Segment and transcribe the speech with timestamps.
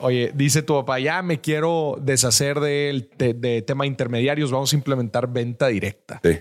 [0.00, 4.76] Oye, dice tu papá, ya me quiero deshacer del de, de tema intermediarios, vamos a
[4.76, 6.20] implementar venta directa.
[6.22, 6.38] Sí.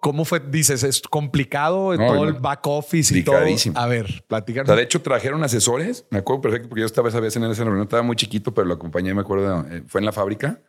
[0.00, 0.38] ¿Cómo fue?
[0.38, 2.24] Dices, es complicado No, todo no.
[2.28, 3.34] el back office y todo.
[3.74, 4.68] A ver, O platícanos.
[4.68, 6.06] sea, de hecho, trajeron asesores.
[6.10, 7.82] Me acuerdo perfecto porque yo estaba esa vez en esa reunión.
[7.82, 10.62] Estaba muy chiquito, pero lo acompañé, me acuerdo, eh, fue en la fábrica.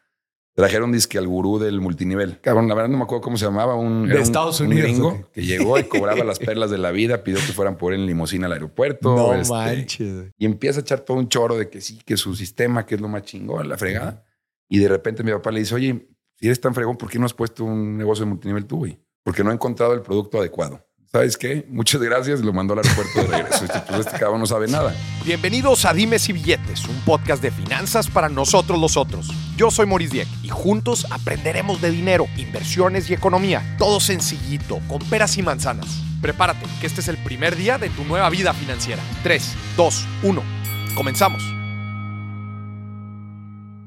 [0.60, 2.40] Trajeron disque al gurú del multinivel.
[2.42, 3.76] Cabrón, la verdad no me acuerdo cómo se llamaba.
[3.76, 6.92] Un, De un- Estados un Unidos, gringo que llegó y cobraba las perlas de la
[6.92, 9.16] vida, pidió que fueran por él en limusina al aeropuerto.
[9.16, 10.32] no este, manches.
[10.38, 13.02] Y empieza a echar todo un choro de que sí, que su sistema, que es
[13.02, 14.26] lo más chingón, la fregada.
[14.68, 17.26] Y de repente mi papá le dice, oye, si eres tan fregón, ¿por qué no
[17.26, 19.00] has puesto un negocio de multinivel tú, güey?
[19.24, 20.86] Porque no he encontrado el producto adecuado.
[21.12, 21.66] ¿Sabes qué?
[21.70, 22.42] Muchas gracias.
[22.42, 23.66] Lo mandó al aeropuerto de regreso.
[23.66, 24.96] Este, pues este cabrón no sabe nada.
[25.26, 29.28] Bienvenidos a Dimes y Billetes, un podcast de finanzas para nosotros los otros.
[29.58, 33.76] Yo soy Maurice Dieck y juntos aprenderemos de dinero, inversiones y economía.
[33.80, 35.88] Todo sencillito, con peras y manzanas.
[36.22, 39.02] Prepárate, que este es el primer día de tu nueva vida financiera.
[39.24, 40.44] 3, 2, 1.
[40.94, 41.59] Comenzamos.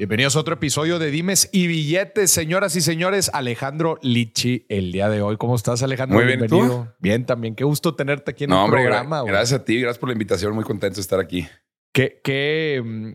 [0.03, 3.31] Bienvenidos a otro episodio de Dimes y Billetes, señoras y señores.
[3.33, 5.37] Alejandro Lichi, el día de hoy.
[5.37, 6.19] ¿Cómo estás, Alejandro?
[6.19, 6.57] Muy bien, ¿y tú?
[6.57, 6.97] Bienvenido.
[6.99, 7.55] Bien, también.
[7.55, 9.19] Qué gusto tenerte aquí en No, el hombre, programa.
[9.19, 9.33] gra- güey.
[9.33, 9.81] gracias a ti.
[9.81, 10.55] Gracias por la invitación.
[10.57, 11.47] Muy contento de estar aquí.
[11.93, 13.11] Que, que, mm,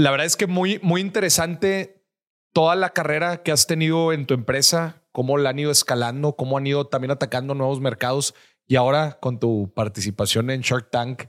[0.00, 2.02] la verdad es que muy, muy interesante
[2.52, 6.58] toda la carrera que has tenido en tu empresa, cómo la han ido escalando, cómo
[6.58, 8.34] han ido también atacando nuevos mercados
[8.66, 11.22] y ahora con tu participación en Shark Tank,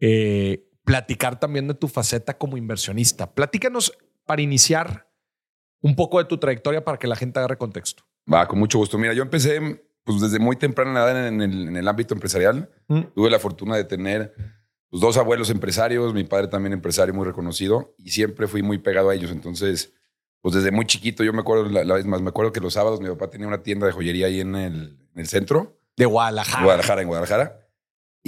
[0.00, 3.34] eh, platicar también de tu faceta como inversionista.
[3.34, 3.92] Platícanos
[4.26, 5.08] para iniciar
[5.80, 8.04] un poco de tu trayectoria para que la gente agarre contexto.
[8.32, 8.98] Va, con mucho gusto.
[8.98, 12.70] Mira, yo empecé pues, desde muy temprana edad en el, en el ámbito empresarial.
[12.88, 13.00] Mm.
[13.14, 14.34] Tuve la fortuna de tener
[14.90, 19.10] pues, dos abuelos empresarios, mi padre también empresario muy reconocido y siempre fui muy pegado
[19.10, 19.30] a ellos.
[19.30, 19.94] Entonces,
[20.40, 22.74] pues desde muy chiquito, yo me acuerdo, la, la vez más, me acuerdo que los
[22.74, 26.06] sábados mi papá tenía una tienda de joyería ahí en el, en el centro, De
[26.06, 26.64] Guadalajara.
[26.64, 27.65] Guadalajara, en Guadalajara.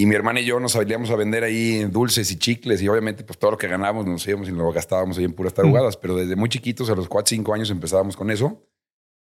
[0.00, 3.24] Y mi hermana y yo nos salíamos a vender ahí dulces y chicles y obviamente
[3.24, 5.96] pues todo lo que ganábamos nos íbamos y lo gastábamos ahí en puras tarugadas.
[5.96, 8.64] Pero desde muy chiquitos, a los 4, 5 años empezábamos con eso.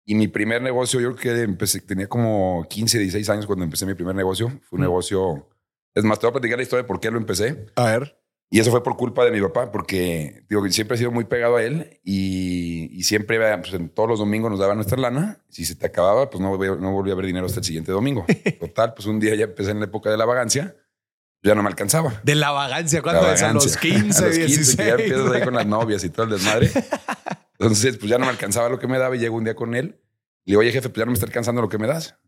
[0.04, 3.86] Y mi primer negocio, yo creo que empecé, tenía como 15, 16 años cuando empecé
[3.86, 4.50] mi primer negocio.
[4.64, 4.86] Fue un Mm.
[4.90, 5.48] negocio...
[5.94, 7.68] Es más, te voy a platicar la historia de por qué lo empecé.
[7.76, 8.20] A ver.
[8.54, 11.56] Y eso fue por culpa de mi papá, porque digo siempre he sido muy pegado
[11.56, 15.40] a él y, y siempre pues, en todos los domingos nos daba nuestra lana.
[15.50, 18.28] Si se te acababa, pues no, no volví a ver dinero hasta el siguiente domingo.
[18.60, 20.76] Total, pues un día ya empecé en la época de la vagancia,
[21.42, 22.22] ya no me alcanzaba.
[22.24, 23.42] De la vagancia, ¿cuándo es?
[23.42, 23.82] A los vagancia.
[23.82, 24.78] 15, A los 15, 16.
[24.78, 26.70] que ya empiezas ahí con las novias y todo el desmadre.
[27.58, 29.74] Entonces, pues ya no me alcanzaba lo que me daba y llego un día con
[29.74, 30.00] él.
[30.46, 32.20] Le digo, oye, jefe, pues ya no me está alcanzando lo que me das.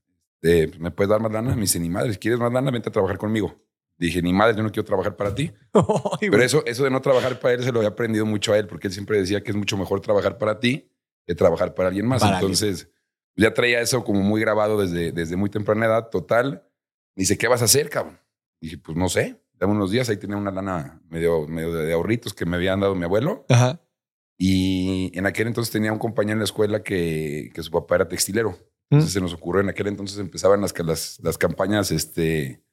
[0.41, 1.53] Eh, pues, ¿Me puedes dar más lana?
[1.53, 3.63] Me dice, ni madre, si quieres más lana, vente a trabajar conmigo.
[3.97, 5.51] Dije, ni madre, yo no quiero trabajar para ti.
[6.19, 8.67] Pero eso, eso de no trabajar para él se lo había aprendido mucho a él,
[8.67, 10.91] porque él siempre decía que es mucho mejor trabajar para ti
[11.25, 12.21] que trabajar para alguien más.
[12.21, 12.89] Para Entonces,
[13.35, 16.63] ya traía eso como muy grabado desde, desde muy temprana edad, total.
[17.15, 18.19] Me dice, ¿qué vas a hacer, cabrón?
[18.61, 22.33] Dije, pues no sé, dame unos días, ahí tenía una lana medio, medio de, ahorritos
[22.33, 23.45] que me habían dado mi abuelo.
[23.49, 23.81] Ajá.
[24.37, 28.07] Y en aquel entonces tenía un compañero en la escuela que, que su papá era
[28.07, 28.57] textilero.
[28.89, 32.63] Entonces se nos ocurrió, en aquel entonces empezaban las, las, las campañas este,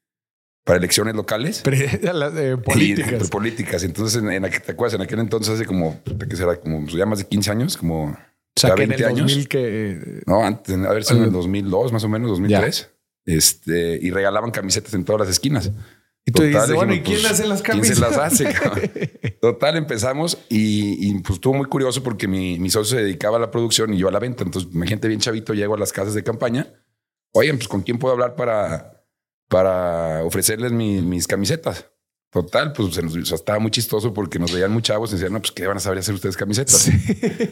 [0.65, 1.61] para elecciones locales.
[1.63, 3.29] Pre- las, eh, Y- políticas.
[3.31, 3.85] políticas.
[3.85, 4.95] Entonces, en, en ¿te acuerdas?
[4.95, 6.57] En aquel entonces, hace como, ¿qué será?
[6.61, 8.17] Como pues, ya más de 15 años, como O
[8.57, 9.31] sea, ya que en el 20 años.
[9.33, 10.23] 2000 que...
[10.27, 12.91] No, antes, a ver si en el 2002, más o menos, 2003.
[13.25, 15.71] Este, y regalaban camisetas en todas las esquinas.
[16.25, 17.97] Y tú Total, dices, bueno, ¿y quién pues, hace las ¿quién camisas?
[17.97, 19.37] se las hace?
[19.41, 23.41] Total, empezamos y, y, pues estuvo muy curioso porque mi, mi socio se dedicaba a
[23.41, 24.45] la producción y yo a la venta.
[24.45, 26.69] Entonces, mi gente bien chavito, llego a las casas de campaña.
[27.33, 28.92] Oigan, pues con quién puedo hablar para,
[29.53, 31.87] para ofrecerles mi- mis camisetas.
[32.31, 35.17] Total, pues se nos, o sea, estaba muy chistoso porque nos veían muy chavos y
[35.17, 36.91] decían, no, pues qué van a saber hacer ustedes camisetas.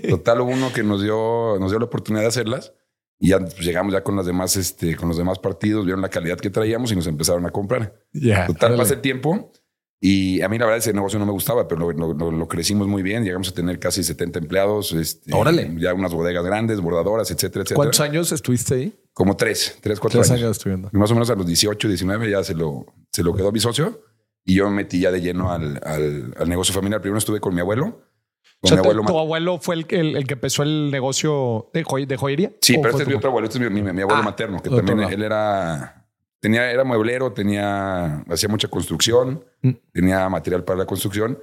[0.08, 2.72] Total, hubo uno que nos dio, nos dio la oportunidad de hacerlas
[3.18, 6.08] y ya pues, llegamos ya con las demás, este, con los demás partidos, vieron la
[6.08, 7.94] calidad que traíamos y nos empezaron a comprar.
[8.14, 8.46] Ya.
[8.46, 9.52] Total, pasa el tiempo
[10.00, 12.48] y a mí la verdad ese negocio no me gustaba, pero lo, lo- lo- lo
[12.48, 13.22] crecimos muy bien.
[13.22, 15.70] Llegamos a tener casi 70 empleados, este, Órale.
[15.78, 17.76] ya unas bodegas grandes, bordadoras, etcétera, etcétera.
[17.76, 18.94] ¿Cuántos años estuviste ahí?
[19.20, 20.64] Como tres, tres, cuatro Tres años.
[20.64, 20.88] años.
[20.90, 23.60] Y Más o menos a los 18, 19 ya se lo, se lo quedó mi
[23.60, 24.00] socio
[24.46, 27.02] y yo me metí ya de lleno al, al- al negocio familiar.
[27.02, 27.84] Primero estuve con mi abuelo.
[27.86, 30.90] O Con sea, mi tu, abuelo tu abuelo fue el, el, el que empezó el
[30.90, 32.52] negocio de, joy- de joyería.
[32.62, 34.24] Sí, ¿O pero este es mi otro abuelo, este es mi, mi- mi abuelo Ah,
[34.24, 35.10] materno, que también lado.
[35.12, 36.06] él era,
[36.40, 39.70] tenía, era mueblero, tenía, hacía mucha construcción, Mm.
[39.92, 41.38] tenía material para la construcción.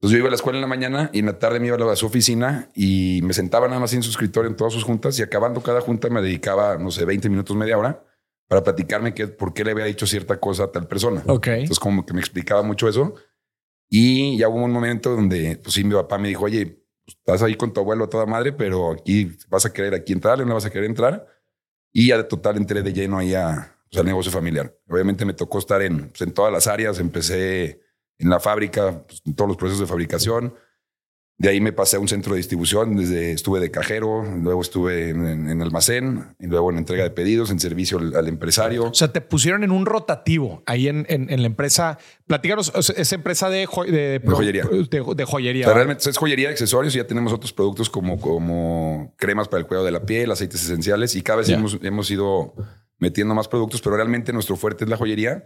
[0.00, 1.92] Entonces yo iba a la escuela en la mañana y en la tarde me iba
[1.92, 5.18] a, su oficina y me sentaba nada más en su escritorio en todas sus juntas
[5.18, 8.02] y acabando cada junta me dedicaba, no sé, 20 minutos, media hora
[8.48, 11.22] para platicarme qué, por qué le había dicho cierta cosa a tal persona.
[11.26, 11.48] Ok.
[11.48, 13.14] Entonces como que me explicaba mucho eso.
[13.90, 17.42] Y ya hubo un momento donde, pues sí, mi papá me dijo, oye, pues, estás
[17.42, 20.54] ahí con tu abuelo a toda madre, pero aquí vas a querer aquí entrar, no
[20.54, 21.26] vas a querer entrar.
[21.92, 24.74] Y ya de total entré de lleno ahí a, pues, al negocio familiar.
[24.88, 26.98] Obviamente me tocó estar en, pues, en todas las áreas.
[26.98, 27.82] Empecé
[28.20, 30.54] en la fábrica, pues, en todos los procesos de fabricación.
[31.38, 35.08] De ahí me pasé a un centro de distribución, desde estuve de cajero, luego estuve
[35.08, 38.84] en, en almacén, y luego en entrega de pedidos, en servicio al, al, empresario.
[38.84, 41.96] O sea, te pusieron en un rotativo ahí en, la empresa.
[42.26, 44.64] Platícanos, esa empresa de, jo de, de, joyería.
[44.64, 45.64] De, de joyería.
[45.64, 49.62] O sea, realmente es joyería, accesorios y ya tenemos otros productos como, como cremas para
[49.62, 51.56] el cuidado de la piel, aceites esenciales y cada vez yeah.
[51.56, 52.52] hemos, hemos ido
[52.98, 55.42] metiendo más productos, pero realmente nuestro fuerte es la joyería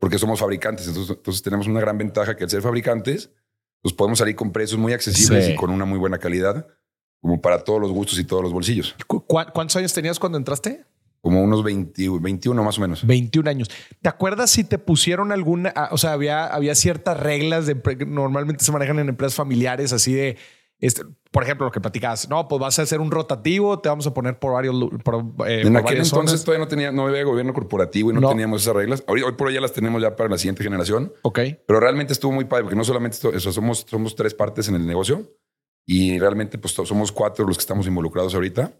[0.00, 0.88] porque somos fabricantes.
[0.88, 3.30] Entonces, entonces tenemos una gran ventaja que al ser fabricantes,
[3.82, 5.52] pues podemos salir con precios muy accesibles sí.
[5.52, 6.66] y con una muy buena calidad,
[7.20, 8.96] como para todos los gustos y todos los bolsillos.
[9.06, 10.84] ¿Cu ¿Cuántos años tenías cuando entraste?
[11.20, 13.06] Como unos 20, 21 más o menos.
[13.06, 13.70] 21 años.
[14.00, 17.74] ¿Te acuerdas si te pusieron alguna, o sea, había, había ciertas reglas de
[18.06, 20.38] normalmente se manejan en empresas familiares así de,
[20.80, 24.06] este, por ejemplo, lo que platicabas, no, pues vas a hacer un rotativo, te vamos
[24.06, 24.74] a poner por varios.
[25.04, 25.16] Por,
[25.46, 26.44] eh, en por aquel entonces zonas.
[26.44, 29.04] todavía no tenía, no había gobierno corporativo y no, no, teníamos esas reglas.
[29.06, 31.12] Hoy, hoy por hoy ya las tenemos ya para la siguiente generación.
[31.22, 31.40] Ok.
[31.66, 34.74] Pero realmente estuvo muy padre porque no solamente esto, eso, somos, somos tres partes en
[34.74, 35.36] el negocio
[35.86, 38.72] y realmente pues somos cuatro los que estamos involucrados ahorita.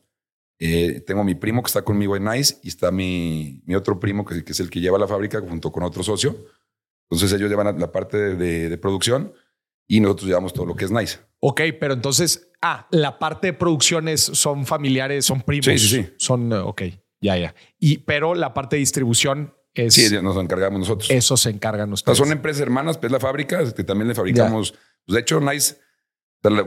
[0.58, 4.24] Eh, tengo mi primo que está conmigo en Nice y está mi, mi otro primo
[4.24, 6.34] que, que, es el que lleva la fábrica junto con otro socio.
[7.10, 9.32] Entonces ellos llevan la parte de, de, de producción
[9.90, 11.18] y nosotros llevamos todo lo que es Nice.
[11.40, 15.64] Ok, pero entonces, ah, la parte de producciones son familiares, son primos.
[15.64, 16.14] Sí, sí, sí.
[16.16, 16.82] Son, ok,
[17.20, 17.56] ya, ya.
[17.80, 19.94] Y, pero la parte de distribución es.
[19.94, 21.10] Sí, nos encargamos nosotros.
[21.10, 22.12] Eso se encargan ustedes.
[22.12, 24.74] O sea, son empresas hermanas, pues la fábrica, que también le fabricamos.
[25.04, 25.78] Pues de hecho, Nice,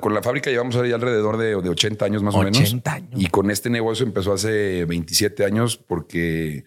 [0.01, 2.69] con la fábrica llevamos ahí alrededor de, de 80 años más 80 o menos.
[2.69, 3.21] 80 años.
[3.21, 6.65] Y con este negocio empezó hace 27 años porque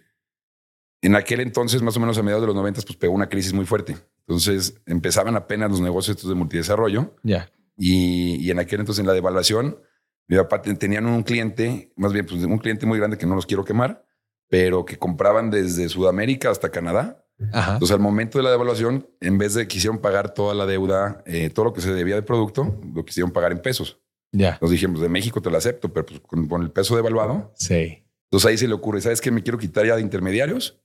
[1.07, 3.53] en aquel entonces, más o menos a mediados de los 90, pues pegó una crisis
[3.53, 3.97] muy fuerte.
[4.27, 7.15] Entonces empezaban apenas los negocios estos de multidesarrollo.
[7.23, 7.49] Ya.
[7.49, 7.53] Yeah.
[7.79, 9.79] Y, y, en aquel entonces, en la devaluación,
[10.27, 13.47] mi papá tenían un cliente, más bien pues, un cliente muy grande que no los
[13.47, 14.05] quiero quemar,
[14.49, 17.25] pero que compraban desde Sudamérica hasta Canadá.
[17.53, 17.75] Ajá.
[17.75, 21.51] Entonces, al momento de la devaluación, en vez de quisieron pagar toda la deuda, eh,
[21.51, 24.01] todo lo que se debía de producto, lo quisieron pagar en pesos.
[24.33, 24.59] Ya.
[24.61, 27.53] Nos dijimos, de México te lo acepto, pero pues, con, con, el peso devaluado.
[27.55, 28.03] Sí.
[28.25, 29.31] Entonces ahí se le ocurre, ¿sabes qué?
[29.31, 30.81] Me quiero quitar ya de intermediarios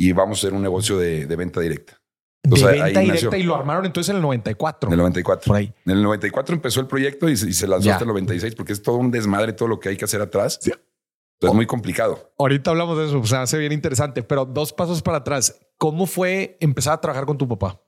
[0.00, 2.00] y vamos a hacer un negocio de, de venta directa.
[2.42, 3.38] Entonces, de venta directa nació.
[3.38, 4.88] y lo armaron entonces en el 94.
[4.88, 5.46] En el 94.
[5.46, 5.74] Por ahí.
[5.84, 7.92] En el 94 empezó el proyecto y se, y se lanzó ya.
[7.92, 10.58] hasta el 96 porque es todo un desmadre todo lo que hay que hacer atrás.
[10.62, 10.70] Sí.
[10.70, 12.32] Entonces, es muy complicado.
[12.38, 15.60] Ahorita hablamos de eso, o sea, hace bien interesante, pero dos pasos para atrás.
[15.76, 17.78] ¿Cómo fue empezar a trabajar con tu papá?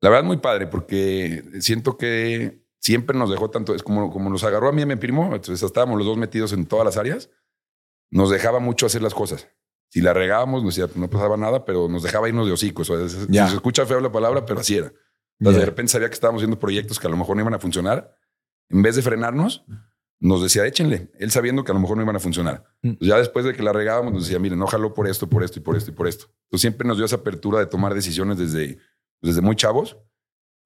[0.00, 4.44] La verdad, muy padre, porque siento que siempre nos dejó tanto, es como, como nos
[4.44, 6.96] agarró a mí y a mi primo, entonces estábamos los dos metidos en todas las
[6.96, 7.28] áreas,
[8.10, 9.46] nos dejaba mucho hacer las cosas
[9.90, 12.88] si la regábamos, no, no pasaba nada, pero nos dejaba irnos de hocicos.
[12.90, 13.48] O sea, yeah.
[13.48, 14.86] Se escucha feo la palabra, pero así era.
[14.86, 15.60] Entonces, yeah.
[15.60, 18.16] de repente sabía que estábamos haciendo proyectos que a lo mejor no iban a funcionar.
[18.68, 19.64] En vez de frenarnos,
[20.20, 21.10] nos decía, échenle.
[21.18, 22.64] Él sabiendo que a lo mejor no iban a funcionar.
[22.82, 22.92] Mm.
[22.92, 25.42] Pues ya después de que la regábamos, nos decía, miren, no jaló por esto, por
[25.42, 26.26] esto y por esto y por esto.
[26.44, 28.78] Entonces, siempre nos dio esa apertura de tomar decisiones desde,
[29.20, 29.96] desde muy chavos.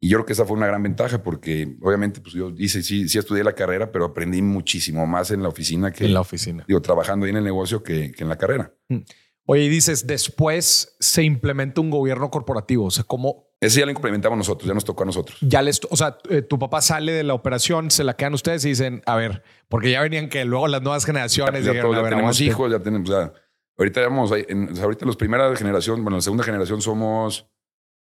[0.00, 3.08] Y yo creo que esa fue una gran ventaja porque obviamente pues yo hice, sí,
[3.08, 6.04] sí estudié la carrera, pero aprendí muchísimo más en la oficina que...
[6.04, 6.64] En la oficina.
[6.68, 8.74] Digo, trabajando ahí en el negocio que, que en la carrera.
[8.88, 8.98] Mm.
[9.46, 12.86] Oye, y dices, después se implementa un gobierno corporativo.
[12.86, 13.46] O sea, ¿cómo?
[13.60, 15.38] Ese ya lo implementamos nosotros, ya nos tocó a nosotros.
[15.42, 18.64] Ya les, o sea, eh, tu papá sale de la operación, se la quedan ustedes
[18.64, 21.64] y dicen, a ver, porque ya venían que luego las nuevas generaciones.
[21.64, 23.32] Ya, ya, dijeron, ya ver, tenemos hijos, ya tenemos, o sea,
[23.78, 27.46] ahorita vamos, ahorita los primera generación, bueno, la segunda generación somos,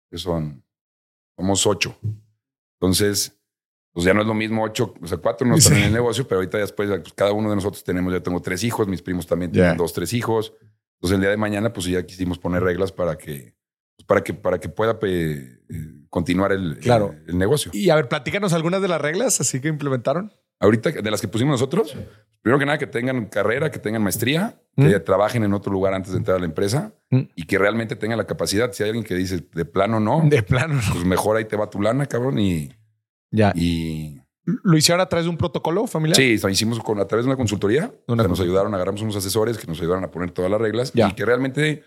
[0.10, 0.64] ¿qué son?
[1.42, 1.98] Somos ocho.
[2.80, 3.36] Entonces,
[3.94, 5.80] pues ya no es lo mismo ocho, o sea, cuatro no están sí.
[5.80, 8.64] en el negocio, pero ahorita después pues, cada uno de nosotros tenemos, ya tengo tres
[8.64, 9.78] hijos, mis primos también tienen yeah.
[9.78, 10.54] dos, tres hijos.
[10.98, 13.56] Entonces el día de mañana pues ya quisimos poner reglas para que
[13.98, 15.62] pues, para que para que pueda pe,
[16.10, 17.16] continuar el, claro.
[17.24, 17.72] el, el, negocio.
[17.74, 20.32] Y a ver, platícanos algunas de las reglas así que implementaron.
[20.62, 21.98] Ahorita de las que pusimos nosotros,
[22.42, 24.88] primero que nada que tengan carrera, que tengan maestría, mm.
[24.88, 27.22] que trabajen en otro lugar antes de entrar a la empresa mm.
[27.36, 28.72] y que realmente tengan la capacidad.
[28.72, 30.82] Si hay alguien que dice de plano no, de plano no.
[30.94, 32.72] pues mejor ahí te va tu lana, cabrón y
[33.32, 33.52] ya.
[33.56, 36.16] Y ¿Lo hicieron a través de un protocolo familiar?
[36.16, 37.92] Sí, lo hicimos con, a través de una consultoría.
[38.08, 41.10] Una nos ayudaron, agarramos unos asesores que nos ayudaron a poner todas las reglas ya.
[41.10, 41.84] y que realmente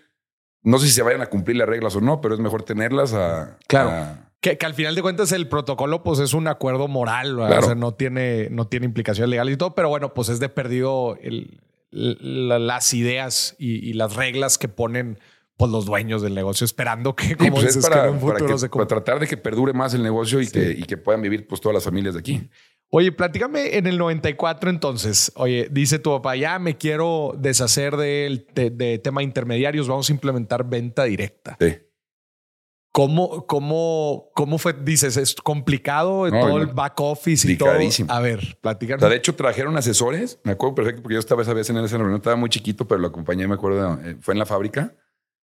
[0.62, 3.12] no sé si se vayan a cumplir las reglas o no, pero es mejor tenerlas
[3.12, 3.58] a.
[3.66, 3.90] Claro.
[3.90, 7.60] A, que, que, al final de cuentas el protocolo pues es un acuerdo moral, claro.
[7.60, 10.50] o sea, no tiene, no tiene implicaciones legales y todo, pero bueno, pues es de
[10.50, 15.18] perdido el, la, las ideas y, y, las reglas que ponen
[15.56, 18.14] pues, los dueños del negocio, esperando que, como sí, pues dices, es para, que en
[18.14, 20.52] un futuro para, que, se para tratar de que perdure más el negocio y, sí.
[20.52, 22.50] que, y que puedan vivir pues todas las familias de aquí.
[22.90, 25.32] Oye, platícame en el 94 entonces.
[25.36, 30.12] Oye, dice tu papá, ya me quiero deshacer del de, de tema intermediarios, vamos a
[30.12, 31.56] implementar venta directa.
[31.58, 31.78] Sí.
[32.94, 34.72] ¿Cómo, cómo, ¿Cómo fue?
[34.72, 36.58] Dices, es complicado no, todo no.
[36.58, 37.70] el back office y todo.
[37.70, 38.56] A ver.
[38.62, 40.38] O sea, de hecho, trajeron asesores.
[40.44, 43.00] Me acuerdo perfecto porque yo estaba esa vez en esa reunión, estaba muy chiquito, pero
[43.00, 44.94] lo acompañé, me acuerdo, eh, fue en la fábrica.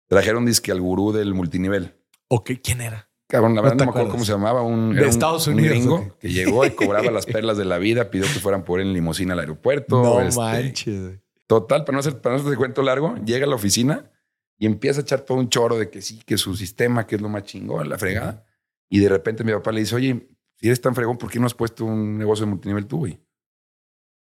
[0.07, 1.95] Trajeron disque al gurú del multinivel.
[2.29, 3.11] Ok, ¿quién era?
[3.27, 4.63] cabrón, la verdad ¿No me acuerdo cómo se llamaba.
[4.63, 7.77] Un, De un- Estados un Unidos, gringo que llegó y cobraba las perlas de la
[7.77, 10.01] vida, pidió que fueran por él en limusina al aeropuerto.
[10.01, 11.19] No este, manches.
[11.45, 14.09] Total, para no hacer, para no hacer cuento largo, llega a la oficina
[14.57, 17.21] y empieza a echar todo un choro de que sí, que su sistema, que es
[17.21, 18.45] lo más chingón, la fregada.
[18.89, 21.45] Y de repente mi papá le dice, oye, si eres tan fregón, ¿por qué no
[21.45, 23.19] has puesto un negocio de multinivel tú, güey?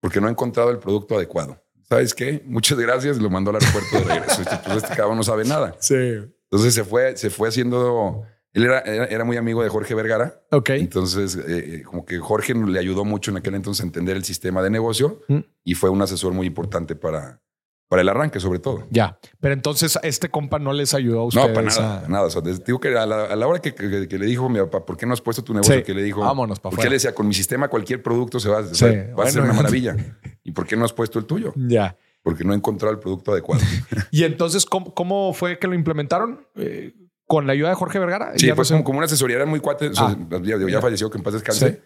[0.00, 1.62] Porque no he encontrado el producto adecuado.
[1.88, 2.42] ¿Sabes qué?
[2.44, 3.18] Muchas gracias.
[3.18, 4.42] Lo mandó al aeropuerto de regreso.
[4.42, 5.74] Este, pues este cabrón no sabe nada.
[5.80, 5.94] Sí.
[5.94, 8.24] Entonces se fue, se fue haciendo...
[8.52, 10.42] Él era, era, era muy amigo de Jorge Vergara.
[10.50, 10.70] Ok.
[10.70, 14.62] Entonces, eh, como que Jorge le ayudó mucho en aquel entonces a entender el sistema
[14.62, 15.38] de negocio Mm.
[15.64, 17.42] y fue un asesor muy importante para,
[17.88, 18.86] para el arranque, sobre todo.
[18.90, 19.18] Ya.
[19.40, 21.48] Pero entonces este compa no les ayudó a ustedes.
[21.48, 22.26] No, para nada, a- para nada.
[22.26, 24.58] O sea, digo que a la, a la hora que, que- que le dijo mi
[24.60, 25.74] papá, ¿por qué no has puesto tu negocio?
[25.76, 25.82] Sí.
[25.82, 26.88] Que le dijo, Vámonos pa' Porque afuera.
[26.88, 29.44] él decía, con mi sistema cualquier producto se va, Sí, va- va a ser bueno.
[29.44, 29.96] una maravilla.
[30.44, 31.52] ¿Y por qué no has puesto el tuyo?
[31.56, 31.96] Ya.
[32.22, 33.62] Porque no he encontrado el producto adecuado.
[34.10, 36.46] Y entonces, ¿cómo, cómo fue que lo implementaron?
[36.56, 36.94] Eh,
[37.26, 38.32] ¿Con la ayuda de Jorge Vergara?
[38.36, 38.82] Sí, Ya fue no sé.
[38.84, 39.90] como, una asesoría, eran muy cuates.
[39.90, 40.40] o sea, Ah.
[40.42, 40.80] ya, ya Ya.
[40.80, 41.70] falleció, que en paz descanse.
[41.70, 41.78] Sí.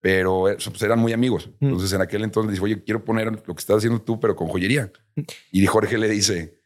[0.00, 1.50] Pero eh, pues, eran muy amigos.
[1.60, 1.66] Mm.
[1.66, 4.48] Entonces en aquel entonces dijo, oye, quiero poner lo que estás haciendo tú, pero con
[4.48, 4.90] joyería.
[5.16, 5.20] Mm.
[5.52, 6.58] Y Jorge le dice,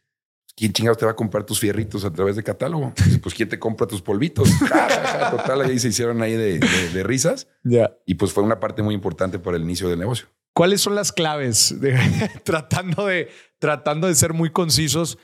[0.55, 2.93] ¿quién chingados te va a comprar tus fierritos a través de catálogo?
[3.05, 4.49] Dice, pues ¿quién te compra tus polvitos?
[5.31, 7.47] Total, ahí se hicieron ahí de, de- de risas.
[7.63, 7.93] Ya.
[8.05, 10.27] Y pues fue una parte muy importante para el inicio del negocio.
[10.53, 11.81] ¿Cuáles son las claves?
[11.81, 11.99] de-
[12.45, 13.27] tratando, de,
[13.59, 15.17] tratando de ser muy concisos.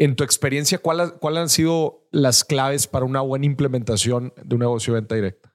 [0.00, 4.60] En tu experiencia, ¿cuál ¿cuáles han sido las claves para una buena implementación de un
[4.60, 5.47] negocio de venta directa?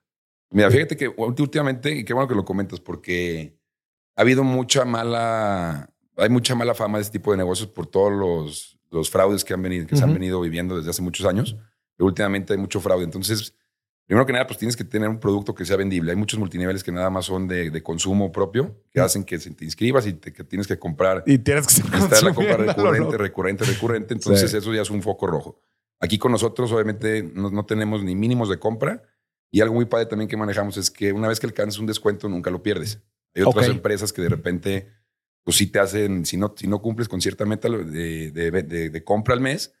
[0.54, 3.58] Mira, fíjate que últimamente, y qué bueno que lo comentas, porque
[4.16, 8.12] ha habido mucha mala, hay mucha mala fama de este tipo de negocios por todos
[8.12, 11.56] los, los fraudes que han venido, que se han venido viviendo desde hace muchos años.
[11.96, 13.04] Pero últimamente hay mucho fraude.
[13.04, 13.54] Entonces,
[14.06, 16.10] primero que nada, pues tienes que tener un producto que sea vendible.
[16.12, 19.04] Hay muchos multiniveles que nada más son de, de consumo propio, que Mm.
[19.04, 22.32] hacen que te inscribas y te- que tienes que comprar Y tienes que Está la
[22.34, 23.18] compra recurrente, ¿no?
[23.18, 24.14] recurrente, recurrente.
[24.14, 24.56] Entonces Sí.
[24.56, 25.60] eso ya es un foco rojo.
[26.00, 29.02] Aquí con nosotros obviamente no, no tenemos ni mínimos de compra
[29.56, 32.28] y algo muy padre también que manejamos es que una vez que alcanzas un descuento
[32.28, 33.00] nunca lo pierdes.
[33.34, 34.88] Hay otras empresas que de repente
[35.44, 38.90] pues sí te hacen, si no, si no cumples con cierta meta de, de- de-
[38.90, 39.72] de compra al mes,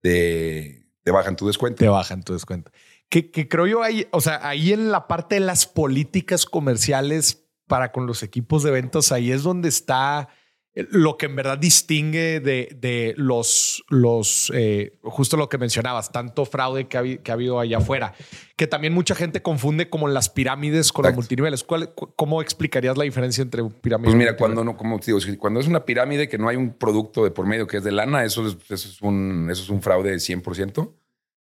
[0.00, 1.78] te, te bajan tu descuento.
[1.78, 2.70] Te bajan tu descuento.
[3.08, 7.46] Que, que creo yo ahí, o sea, ahí en la parte de las políticas comerciales
[7.66, 10.28] para con los equipos de ventas, ahí es donde está
[10.74, 16.46] lo que en verdad distingue de, de los, los eh, justo lo que mencionabas, tanto
[16.46, 18.14] fraude que ha, que ha habido allá afuera,
[18.56, 21.62] que también mucha gente confunde como las pirámides con los multiniveles.
[21.62, 25.12] ¿Cuál- cu- ¿Cómo explicarías la diferencia entre un pirámide Pues mira, cuando no, como te
[25.12, 27.84] digo, cuando es una pirámide que no hay un producto de por medio que es
[27.84, 30.90] de lana, eso es, eso es, un, eso es un fraude 100%.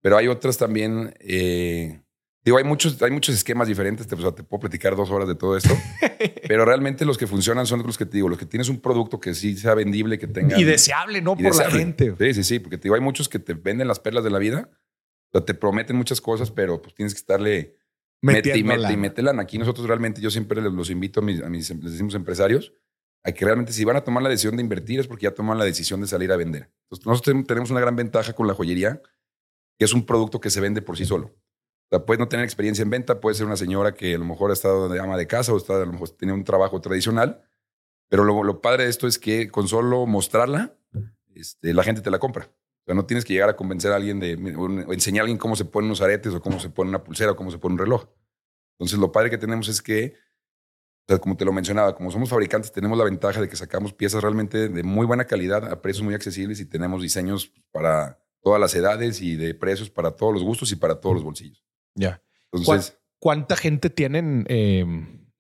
[0.02, 1.14] Pero hay otras también.
[1.20, 2.00] eh,
[2.44, 4.06] digo, hay muchos, hay muchos esquemas diferentes.
[4.06, 5.74] Te, o sea, te puedo platicar dos horas de todo esto.
[6.48, 9.18] pero realmente los que funcionan son los que te digo, los que tienes un producto
[9.20, 10.58] que sí sea vendible, que tenga.
[10.58, 11.32] Y deseable, ¿no?
[11.32, 11.78] y Por la deseable.
[11.78, 12.14] gente.
[12.18, 12.58] Sí, sí, sí.
[12.58, 14.70] Porque te digo, hay muchos que te venden las perlas de la vida.
[15.32, 17.76] O sea, te prometen muchas cosas, pero pues tienes que estarle
[18.22, 19.42] mete y mete y mete lana.
[19.42, 22.72] Aquí nosotros realmente, yo siempre los invito a mis, a mis les decimos empresarios
[23.26, 25.56] a que realmente si van a tomar la decisión de invertir es porque ya toman
[25.58, 26.70] la decisión de salir a vender.
[26.84, 29.00] Entonces, nosotros ten- tenemos una gran ventaja con la joyería,
[29.78, 31.34] que es un producto que se vende por sí solo.
[31.90, 34.54] O no tener experiencia en venta, puede ser una señora que a lo mejor ha
[34.54, 37.44] estado de ama de casa o está, a lo mejor tiene un trabajo tradicional,
[38.08, 40.76] pero lo, padre de esto es que con solo mostrarla,
[41.34, 42.50] este, la gente te la compra.
[42.86, 45.64] O no tienes que llegar a convencer a alguien de enseñar a alguien cómo se
[45.64, 48.06] ponen unos aretes o cómo se pone una pulsera o cómo se pone un reloj.
[48.78, 50.14] Entonces, lo padre que tenemos es que,
[51.20, 54.68] como te lo mencionaba, como somos fabricantes, tenemos la ventaja de que sacamos piezas realmente
[54.68, 59.22] de muy buena calidad a precios muy accesibles y tenemos diseños para todas las edades
[59.22, 61.64] y de precios para todos los gustos y para todos los bolsillos.
[61.94, 62.22] Ya.
[62.52, 64.84] Entonces, ¿Cuánta gente tienen eh,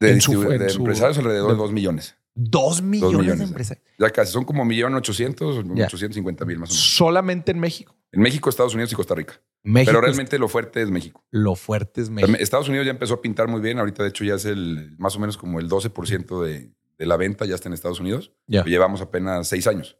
[0.00, 2.16] de, en su, distribu- en de su- empresarios alrededor de de- 2 millones.
[2.36, 3.50] Dos millones, millones, de sí.
[3.50, 3.86] empresarios.
[3.98, 6.74] Ya casi, son como millón ochocientos, ochocientos mil más o menos.
[6.74, 7.94] Solamente en México.
[8.10, 9.40] En México, Estados Unidos y Costa Rica.
[9.62, 11.24] México Pero realmente lo fuerte es México.
[11.30, 12.36] lo fuerte es México.
[12.40, 13.78] Estados Unidos ya empezó a pintar muy bien.
[13.78, 17.16] Ahorita, de hecho, ya es el más o menos como el 12% de, de la
[17.16, 18.32] venta ya está en Estados Unidos.
[18.48, 18.64] Ya.
[18.64, 19.96] Llevamos apenas seis años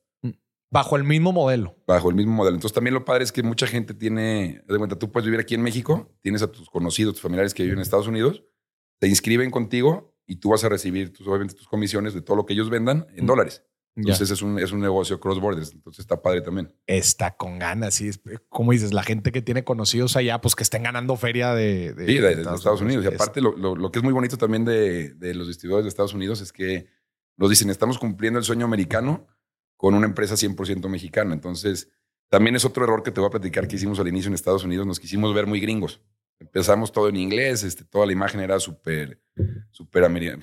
[0.75, 1.76] Bajo el mismo modelo.
[1.87, 2.57] bajo el mismo modelo.
[2.57, 5.54] Entonces, también lo padre es que mucha gente tiene, de cuenta, tú puedes vivir aquí
[5.54, 8.43] en México, tienes a tus conocidos, tus familiares que viven en Estados Unidos,
[8.99, 12.45] te inscriben contigo y tú vas a recibir tus, obviamente tus comisiones de todo lo
[12.45, 13.26] que ellos vendan en Mm.
[13.28, 13.62] dólares.
[13.97, 14.00] Ya.
[14.12, 15.73] Entonces, es un, es un negocio cross borders.
[15.73, 16.75] Entonces, está padre también.
[16.88, 17.95] Está con ganas.
[17.95, 18.11] Sí,
[18.49, 22.07] como dices, la gente que tiene conocidos allá, pues que estén ganando feria de, de-
[22.07, 23.04] Sí, de, Estados, Unidos.
[23.04, 25.90] Y aparte, lo, lo- lo que es muy bonito también de, de los distribuidores de
[25.90, 26.88] Estados Unidos es que
[27.37, 29.28] nos dicen, estamos cumpliendo el sueño americano
[29.84, 31.34] con una empresa 100% mexicana.
[31.34, 31.90] Entonces,
[32.30, 34.64] también es otro error que te voy a platicar que hicimos al inicio en Estados
[34.64, 34.86] Unidos.
[34.86, 36.00] Nos quisimos ver muy gringos.
[36.40, 39.20] Empezamos todo en inglés, este, toda la imagen era súper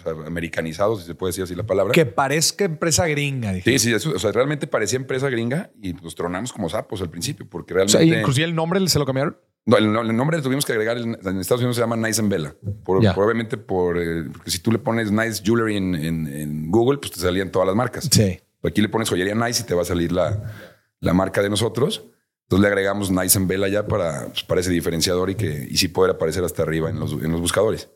[0.04, 1.92] sea, americanizado, si se puede decir así la palabra.
[1.92, 3.52] que parezca empresa gringa.
[3.52, 3.72] dije.
[3.72, 7.10] Sí, sí, eso, o sea, realmente parecía empresa gringa y nos tronamos como sapos al
[7.10, 8.20] principio, porque O sea, realmente...
[8.20, 9.38] inclusive el nombre se lo cambiaron.
[9.66, 10.98] No, el, el nombre le tuvimos que agregar.
[10.98, 12.56] En, en Estados Unidos se llama Nice and Bella.
[12.84, 13.02] Por.
[13.14, 13.98] Probablemente por.
[14.00, 17.52] eh, porque si tú le pones Nice Jewelry en, en- en Google, pues te salían
[17.52, 18.08] todas las marcas.
[18.12, 18.40] Sí.
[18.64, 20.54] Aquí le pones joyería Nice y te va a salir la,
[21.00, 22.04] la marca de nosotros.
[22.44, 25.78] Entonces le agregamos Nice and Bella ya para, pues, para ese diferenciador y que y
[25.78, 27.90] sí poder aparecer hasta arriba en los, en los buscadores.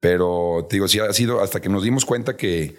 [0.00, 2.76] Pero te digo, sí ha sido hasta que nos dimos cuenta que,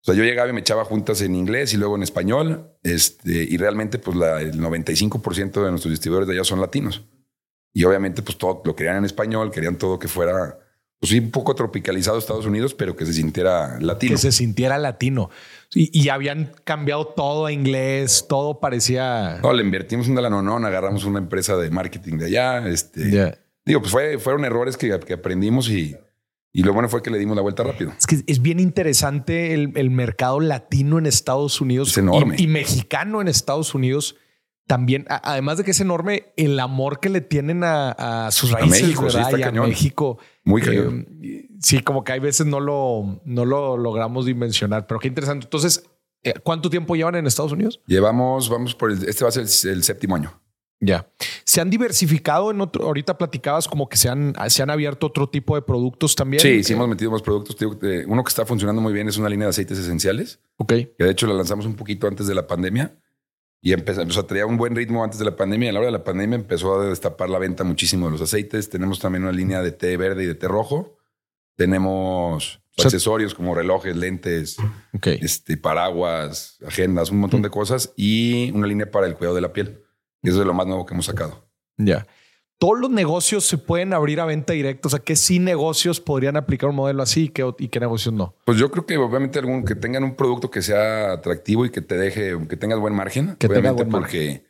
[0.00, 3.42] o sea, yo llegaba y me echaba juntas en inglés y luego en español, este,
[3.42, 7.02] y realmente pues el 95% de nuestros distribuidores de allá son latinos.
[7.74, 10.58] Y obviamente pues todo lo querían en español, querían todo que fuera,
[11.02, 14.12] pues sí, un poco tropicalizado a Estados Unidos, pero que se sintiera latino.
[14.12, 15.30] Que se sintiera latino.
[15.74, 19.40] Y, y habían cambiado todo a inglés, todo parecía.
[19.42, 22.68] No, le invertimos un delanonón, agarramos una empresa de marketing de allá.
[22.68, 23.36] Este, Ya.
[23.64, 25.96] Digo, pues fue, fueron errores que, que aprendimos y,
[26.52, 27.92] y lo bueno fue que le dimos la vuelta rápido.
[27.98, 32.36] Es que es bien interesante el, el mercado latino en Estados Unidos Es enorme.
[32.38, 34.14] Y, y mexicano en Estados Unidos.
[34.68, 38.52] También, a- además de que es enorme, el amor que le tienen a, a sus
[38.52, 39.22] raíces, México, sí, ¿verdad?
[39.32, 39.68] está Y a cañón.
[39.68, 40.18] México.
[40.44, 41.06] Muy Eh, cañón.
[41.60, 45.46] sí, como que hay veces no lo, no lo logramos dimensionar, pero qué interesante.
[45.46, 45.84] Entonces,
[46.24, 47.80] eh, ¿cuánto tiempo llevan en Estados Unidos?
[47.86, 50.38] Llevamos, vamos por el, este va a ser el, el séptimo año.
[50.84, 51.06] Ya.
[51.44, 52.84] Se han diversificado en otro.
[52.84, 56.40] Ahorita platicabas como que se han, se han abierto otro tipo de productos también.
[56.40, 57.56] Sí, sí hemos metido más productos.
[57.82, 60.72] Eh, uno que está funcionando muy bien es una línea de aceites esenciales, Ok.
[60.72, 62.96] que de hecho la lanzamos un poquito antes de la pandemia
[63.64, 65.70] y empezó, o sea, traía un buen ritmo antes de la pandemia.
[65.70, 68.68] A la hora de la pandemia empezó a destapar la venta muchísimo de los aceites.
[68.68, 70.98] Tenemos también una línea de té verde y de té rojo.
[71.56, 74.56] Tenemos O sea- accesorios como relojes, lentes,
[75.22, 79.52] este, paraguas, agendas, un montón de cosas y una línea para el cuidado de la
[79.52, 79.80] piel.
[80.22, 81.46] Y eso es lo más nuevo que hemos sacado.
[81.76, 82.06] Ya.
[82.62, 84.86] Todos los negocios se pueden abrir a venta directa.
[84.86, 88.14] O sea, que sí negocios podrían aplicar un modelo así y qué, y qué negocios
[88.14, 88.36] no.
[88.44, 91.80] Pues yo creo que obviamente algún que tengan un producto que sea atractivo y que
[91.80, 93.34] te deje, que tengas buen margen.
[93.34, 94.44] Que tenga obviamente buen porque,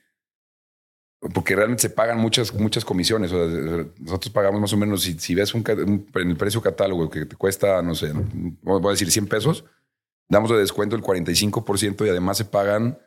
[1.33, 3.33] porque realmente se pagan muchas, muchas comisiones.
[3.33, 6.61] O sea, nosotros pagamos más o menos, si, si ves un, un- en el precio
[6.61, 8.13] catálogo que te cuesta, no sé,
[8.61, 9.65] voy a decir 100 pesos,
[10.29, 12.99] damos de descuento el 45% y además se pagan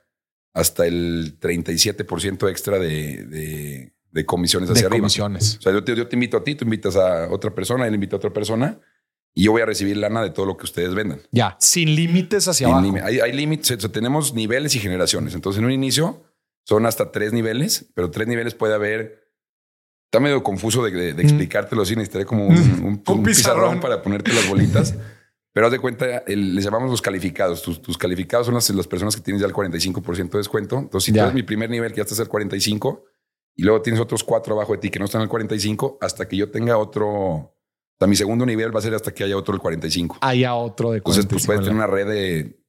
[0.55, 5.01] hasta el 37% extra de, de, de comisiones hacia de arriba.
[5.01, 5.57] comisiones.
[5.59, 7.93] O sea, yo te, yo te invito a ti, tú invitas a otra persona, él
[7.93, 8.79] invita a otra persona
[9.35, 11.19] y yo voy a recibir lana de todo lo que ustedes vendan.
[11.31, 11.57] Ya.
[11.59, 12.95] Sin límites hacia Sin abajo.
[13.03, 15.35] Hay, hay límites, o sea, tenemos niveles y generaciones.
[15.35, 16.23] Entonces, en un inicio
[16.63, 19.25] son hasta tres niveles, pero tres niveles puede haber.
[20.05, 21.95] Está medio confuso de, de- de explicártelo así.
[21.97, 23.23] Necesitaré como un, un- un pizarrón.
[23.25, 24.95] pizarrón para ponerte las bolitas.
[25.51, 27.61] Pero haz de cuenta, el- les llamamos los calificados.
[27.61, 30.77] Tus, tus calificados son las, las personas que tienes ya el 45% de descuento.
[30.79, 31.23] Entonces, si Ya.
[31.23, 33.03] tú eres mi primer nivel, que ya estás al 45,
[33.55, 36.37] y luego tienes otros cuatro abajo de ti que no están al 45, hasta que
[36.37, 37.07] yo tenga otro.
[37.07, 40.17] O sea, mi segundo nivel va a ser hasta que haya otro el 45.
[40.21, 42.64] Haya otro de Entonces, pues 45 puedes en tener una red de.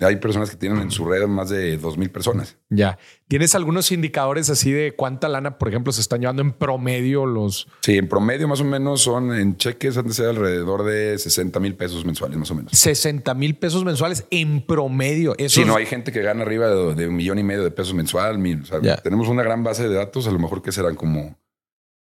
[0.00, 2.56] Hay personas que tienen en su red más de 2.000 personas.
[2.70, 2.98] Ya.
[3.28, 7.68] ¿Tienes algunos indicadores así de cuánta lana, por ejemplo, se están llevando en promedio los.
[7.82, 11.60] Sí, en promedio más o menos son en cheques han de ser alrededor de 60
[11.60, 12.72] mil pesos mensuales, más o menos.
[12.72, 15.34] 60 mil pesos mensuales en promedio.
[15.38, 17.62] Eso Sí, es- no hay gente que gana arriba de, de un millón y medio
[17.62, 18.38] de pesos mensual.
[18.38, 18.96] mil, o sea, Ya.
[18.96, 21.36] Tenemos una gran base de datos, a lo mejor que serán como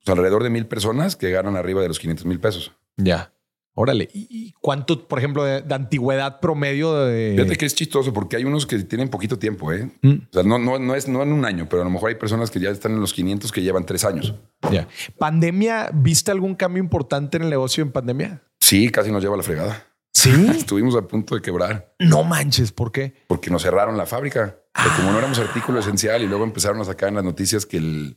[0.04, 2.72] pues, alrededor de mil personas que ganan arriba de los 500 mil pesos.
[2.96, 3.32] Ya.
[3.80, 4.08] Órale.
[4.12, 7.34] ¿Y cuánto, por ejemplo, de, de antigüedad promedio de.
[7.36, 9.88] Fíjate que es chistoso porque hay unos que tienen poquito tiempo, ¿eh?
[10.02, 12.08] Mm, O sea, no, no, no es no en un año, pero a lo mejor
[12.08, 14.34] hay personas que ya están en los 500 que llevan tres años.
[14.72, 14.88] ya.
[15.16, 15.90] ¿Pandemia?
[15.94, 18.42] ¿Viste algún cambio importante en el negocio en pandemia?
[18.58, 19.86] Sí, casi nos lleva a la fregada.
[20.12, 20.30] Sí.
[20.50, 21.94] Estuvimos a punto de quebrar.
[22.00, 23.14] no manches, ¿por qué?
[23.28, 24.58] porque nos cerraron la fábrica.
[24.96, 28.16] Como no éramos artículo esencial y luego empezaron a sacar en las noticias que, el,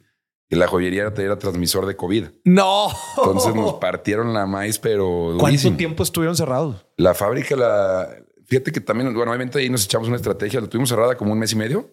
[0.52, 2.26] que la joyería era, era transmisor de COVID.
[2.44, 2.90] No.
[3.18, 5.78] Entonces nos partieron la maíz, pero ¿Cuánto durísimo.
[5.78, 6.86] tiempo estuvieron cerrados?
[6.98, 8.10] La fábrica, la
[8.46, 11.40] fíjate que también, bueno, obviamente ahí nos echamos una estrategia, la tuvimos cerrada como un
[11.40, 11.90] mes y medio,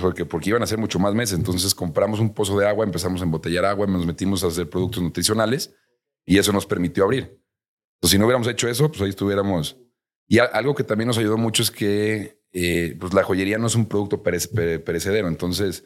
[0.00, 1.36] porque, porque iban a ser mucho más meses.
[1.36, 5.02] Entonces compramos un pozo de agua, empezamos a embotellar agua, nos metimos a hacer productos
[5.02, 5.74] nutricionales
[6.24, 7.40] y eso nos permitió abrir.
[7.96, 9.76] Entonces, si no hubiéramos hecho eso, pues ahí estuviéramos.
[10.28, 13.66] Y a- algo que también nos ayudó mucho es que eh, pues la joyería no
[13.66, 15.26] es un producto perece- pere- perecedero.
[15.26, 15.84] Entonces,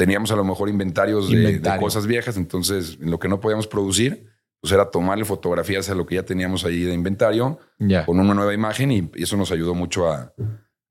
[0.00, 2.38] teníamos a lo mejor inventarios de, cosas viejas.
[2.38, 4.24] Entonces, en lo que no podíamos producir,
[4.58, 7.58] pues era tomarle fotografías a lo que ya teníamos ahí de inventario
[8.06, 10.32] con una nueva imagen y y eso nos ayudó mucho a,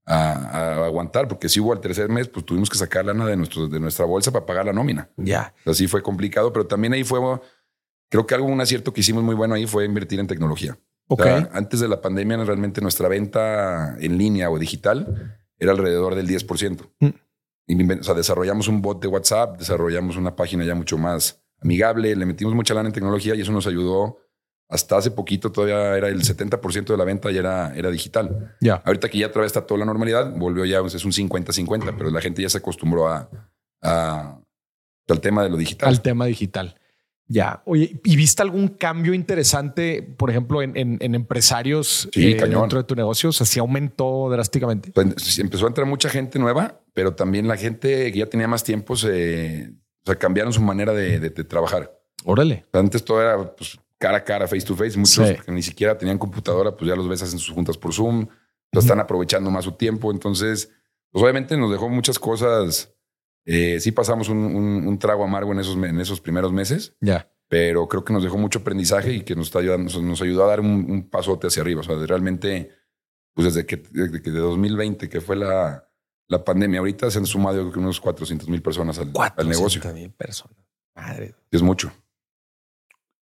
[0.06, 0.34] a-
[0.82, 3.68] a aguantar, porque si hubo al tercer mes, pues tuvimos que sacar lana de, nuestro,
[3.68, 5.10] de nuestra bolsa para pagar la nómina.
[5.18, 5.54] Ya.
[5.66, 7.20] Así fue complicado, pero también ahí fue,
[8.10, 10.78] creo que algo, un acierto que hicimos muy bueno ahí fue invertir en tecnología.
[11.08, 11.24] O Ok.
[11.24, 16.28] sea, antes de la pandemia, realmente nuestra venta en línea o digital era alrededor del
[16.28, 16.88] 10%.
[17.00, 17.08] Mm.
[17.70, 22.26] O sea, desarrollamos un bot de WhatsApp, desarrollamos una página ya mucho más amigable, le
[22.26, 24.18] metimos mucha lana en tecnología y eso nos ayudó.
[24.68, 28.56] Hasta hace poquito todavía era el 70% de la venta y era, era digital.
[28.62, 28.76] Ya.
[28.86, 31.96] Ahorita que ya otra vez está toda la normalidad, volvió ya, pues, es un 50-50,
[31.98, 33.30] pero la gente ya se acostumbró a,
[33.82, 34.40] a,
[35.08, 35.90] al tema de lo digital.
[35.90, 36.76] Al tema digital.
[37.32, 37.62] Ya.
[37.66, 42.84] Oye, ¿y viste algún cambio interesante, por ejemplo, en, en, empresarios sí, eh, dentro de
[42.84, 43.30] tu negocio?
[43.30, 44.92] O sea, sí aumentó drásticamente.
[44.92, 48.62] Pues, empezó a entrar mucha gente nueva, pero también la gente que ya tenía más
[48.62, 49.72] tiempo se
[50.04, 51.98] o sea, cambiaron su manera de, trabajar.
[52.26, 52.66] Órale.
[52.74, 54.98] Antes todo era pues, cara a cara, face to face.
[54.98, 58.28] Muchos que ni siquiera tenían computadora, pues ya los ves en sus juntas por Zoom.
[58.74, 60.12] Lo están aprovechando más su tiempo.
[60.12, 60.74] Entonces,
[61.10, 62.94] pues obviamente nos dejó muchas cosas
[63.46, 66.98] eh, sí pasamos un, trago amargo en esos, en esos primeros meses.
[67.00, 67.32] Ya.
[67.48, 70.48] Pero creo que nos dejó mucho aprendizaje y que nos, está ayudando, nos, ayudó a
[70.48, 71.80] dar un, pasote hacia arriba.
[71.80, 72.72] O sea, realmente,
[73.34, 75.89] pues desde que, de 2020, que fue la,
[76.30, 79.82] la pandemia, ahorita se han sumado unos 400 mil personas al, al negocio.
[79.94, 80.56] mil personas.
[80.96, 81.36] Madre.
[81.52, 81.92] Es mucho.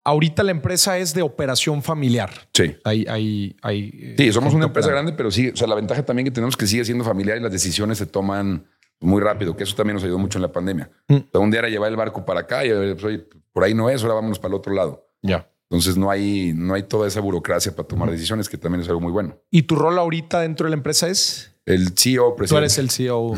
[0.03, 2.29] Ahorita la empresa es de operación familiar.
[2.53, 2.75] Sí.
[2.83, 6.25] Hay, hay, hay, sí, somos una empresa grande, pero sí, o sea, la ventaja también
[6.25, 8.67] que tenemos es que sigue siendo familiar y las decisiones se toman
[8.99, 10.89] muy rápido, que eso también nos ayudó mucho en la pandemia.
[11.07, 11.37] Mm.
[11.37, 13.21] un día era llevar el barco para acá y pues,
[13.53, 15.07] por ahí no es, ahora vámonos para el otro lado.
[15.21, 15.49] Ya.
[15.69, 19.01] Entonces no hay, no hay toda esa burocracia para tomar decisiones, que también es algo
[19.01, 19.37] muy bueno.
[19.51, 21.56] ¿Y tu rol ahorita dentro de la empresa es?
[21.67, 22.47] El CEO, presidente.
[22.47, 23.35] Tú eres el CEO.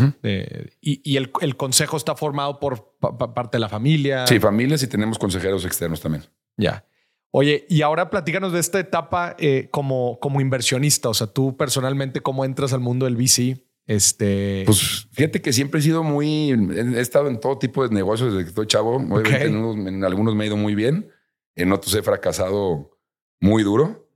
[0.82, 4.28] y, el, el, consejo está formado por parte de la familia.
[4.28, 6.26] Sí, familias y tenemos consejeros externos también.
[6.56, 6.86] Ya.
[7.32, 11.10] Oye, y ahora platícanos de esta etapa eh, como, como inversionista.
[11.10, 13.66] O sea, tú personalmente, ¿cómo entras al mundo del VC?
[13.88, 14.62] Este.
[14.68, 16.52] Pues fíjate que siempre he sido muy.
[16.52, 18.98] He estado en todo tipo de negocios desde que estoy chavo.
[18.98, 21.10] Obviamente en, algunos me ha ido muy bien.
[21.56, 22.96] En otros he fracasado
[23.40, 24.08] muy duro.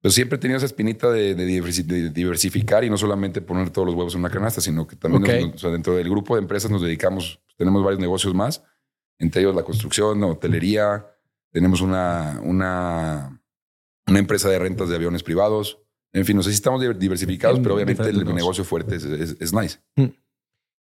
[0.00, 4.14] Pero siempre he tenido esa espinita de, diversificar y no solamente poner todos los huevos
[4.14, 8.00] en una canasta, sino que también dentro del grupo de empresas nos dedicamos, tenemos varios
[8.00, 8.62] negocios más,
[9.18, 11.06] entre ellos la construcción, hotelería,
[11.50, 13.42] tenemos una, una,
[14.06, 15.78] una empresa de rentas de aviones privados,
[16.12, 19.78] en fin, no sé si estamos diversificados, pero obviamente el negocio fuerte es, nice.
[19.96, 20.06] Mm.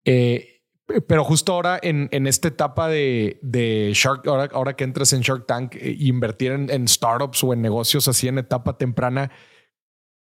[0.05, 0.60] Eh,
[1.07, 5.21] pero justo ahora en, en esta etapa de, de Shark, ahora, ahora, que entras en
[5.21, 9.31] Shark Tank, e invertir en, startups o en negocios así en etapa temprana,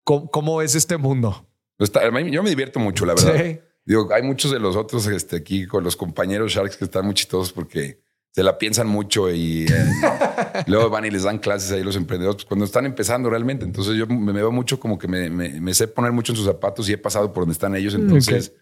[0.04, 1.48] ¿cómo, es este mundo?
[2.32, 3.60] Yo me divierto mucho, la verdad.
[3.86, 7.14] Digo, hay muchos de los otros este, aquí con los compañeros Sharks que están muy
[7.14, 8.00] chistosos porque
[8.32, 9.86] se la piensan mucho y eh,
[10.68, 13.64] luego van y les dan clases ahí los emprendedores pues, cuando están empezando realmente.
[13.64, 16.90] Entonces yo me, veo mucho como que me, me, sé poner mucho en sus zapatos
[16.90, 17.94] y he pasado por donde están ellos.
[17.94, 18.54] Entonces,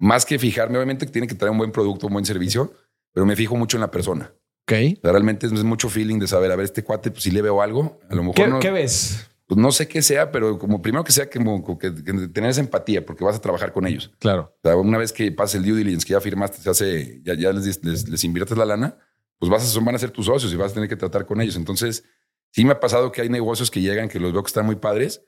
[0.00, 2.72] más que fijarme, obviamente que tiene que traer un buen producto, un buen servicio,
[3.12, 4.32] pero me fijo mucho en la persona.
[4.62, 4.98] Ok.
[5.02, 8.00] realmente es, mucho feeling de saber, a ver, este cuate, pues si le veo algo,
[8.08, 9.26] a lo mejor ¿Qué, no, ¿qué ves?
[9.46, 13.04] Pues no sé qué sea, pero como primero que sea como, que, tener esa empatía
[13.04, 14.12] porque vas a trabajar con ellos.
[14.20, 14.54] Claro.
[14.62, 17.34] O sea, una vez que pase el due diligence, que ya firmaste, ya, hace, ya,
[17.34, 18.96] ya les, les, les inviertes la lana,
[19.38, 21.40] pues vas a, van a ser tus socios y vas a tener que tratar con
[21.40, 21.56] ellos.
[21.56, 22.04] Entonces,
[22.52, 24.76] sí me ha pasado que hay negocios que llegan que los veo que están muy
[24.76, 25.24] padres,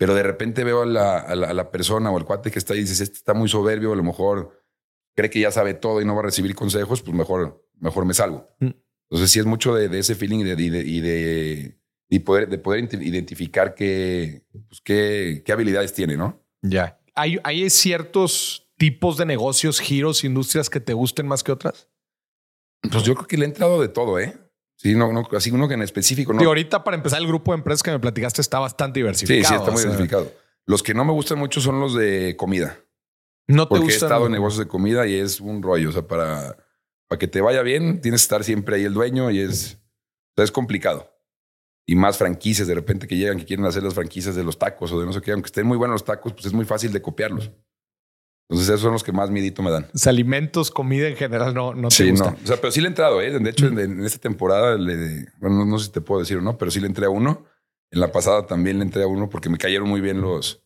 [0.00, 3.18] pero de repente veo a la, persona o al cuate que está y dices, este
[3.18, 4.64] está muy soberbio, a lo mejor
[5.14, 8.14] cree que ya sabe todo y no va a recibir consejos, pues mejor, mejor me
[8.14, 8.48] salgo.
[8.60, 8.70] Mm.
[9.10, 11.76] Entonces, sí es mucho de, ese feeling y de,
[12.08, 16.42] de, poder, de poder identificar qué, pues, qué, qué habilidades tiene, ¿no?
[16.62, 16.98] Ya.
[17.14, 21.90] ¿Hay, ¿Hay ciertos tipos de negocios, giros, industrias que te gusten más que otras?
[22.90, 24.34] Pues yo creo que le he entrado de todo, ¿eh?
[24.80, 26.32] Sí, no, no, así uno que en específico.
[26.32, 26.42] No.
[26.42, 29.42] Y ahorita para empezar el grupo de empresas que me platicaste está bastante diversificado.
[29.42, 30.32] Sí, sí, está muy diversificado.
[30.64, 32.78] Los que no me gustan mucho son los de comida.
[33.46, 35.90] No te Porque he estado en negocios de comida y es un rollo.
[35.90, 36.56] O sea, para,
[37.08, 39.76] para que te vaya bien, tienes que estar siempre ahí el dueño y es,
[40.34, 41.14] es complicado.
[41.84, 44.92] Y más franquicias de repente que llegan, que quieren hacer las franquicias de los tacos
[44.92, 46.90] o de no sé qué, aunque estén muy buenos los tacos, pues es muy fácil
[46.90, 47.50] de copiarlos.
[48.50, 49.86] Entonces esos son los que más miedito me dan.
[50.06, 52.36] alimentos, comida en general no, no te sí, no.
[52.42, 53.38] O sea, pero sí le he entrado, ¿eh?
[53.38, 56.58] De hecho, en, esta temporada, le, bueno, no, sé si te puedo decir o no,
[56.58, 57.44] pero sí le entré a uno.
[57.92, 60.64] En la pasada también le entré a uno porque me cayeron muy bien los,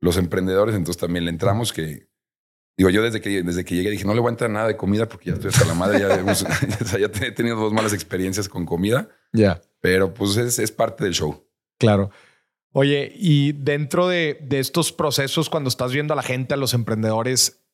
[0.00, 0.76] los emprendedores.
[0.76, 2.08] Entonces también le entramos que...
[2.76, 4.76] Digo, yo desde que, desde que llegué dije, no le voy a entrar nada de
[4.76, 5.98] comida porque ya estoy hasta la madre.
[5.98, 6.08] Ya,
[6.98, 9.08] ya, he tenido dos malas experiencias con comida.
[9.32, 9.60] Ya.
[9.80, 11.44] Pero pues es, es parte del show.
[11.80, 12.12] Claro.
[12.76, 17.64] Oye, y dentro de, estos procesos, cuando estás viendo a la gente, a los emprendedores,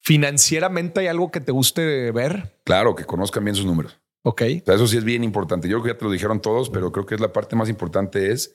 [0.00, 2.56] ¿financieramente hay algo que te guste ver?
[2.62, 3.98] Claro, que conozcan bien sus números.
[4.22, 4.42] Ok.
[4.42, 5.68] eso sí es bien importante.
[5.68, 7.68] Yo creo que ya te lo dijeron todos, pero creo que es la parte más
[7.68, 8.54] importante es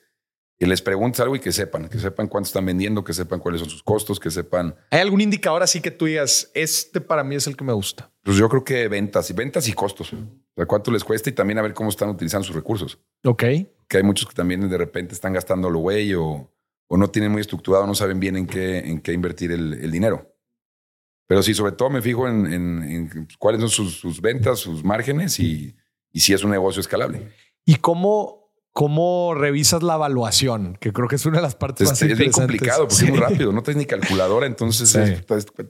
[0.58, 3.60] que les preguntes algo y que sepan, que sepan cuánto están vendiendo, que sepan cuáles
[3.60, 4.74] son sus costos, que sepan.
[4.90, 8.10] ¿Hay algún indicador así que tú digas, este para mí es el que me gusta?
[8.22, 10.14] Pues yo creo que ventas y ventas y costos.
[10.14, 10.16] O
[10.56, 12.98] sea, cuánto les cuesta y también a ver cómo están utilizando sus recursos.
[13.24, 13.44] Ok
[13.92, 16.50] que hay muchos que también de repente están gastando lo güey o,
[16.88, 20.34] o, no tienen muy estructurado, no saben bien en qué, en qué invertir el, dinero.
[21.26, 25.76] Pero sí, sobre todo me fijo en, cuáles son sus, ventas, sus márgenes y,
[26.10, 27.28] y si es un negocio escalable.
[27.66, 30.78] ¿Y cómo, cómo revisas la evaluación?
[30.80, 32.28] Que creo que es una de las partes más interesantes.
[32.28, 33.52] Es bien complicado porque es muy rápido.
[33.52, 34.90] No tienes ni calculadora, entonces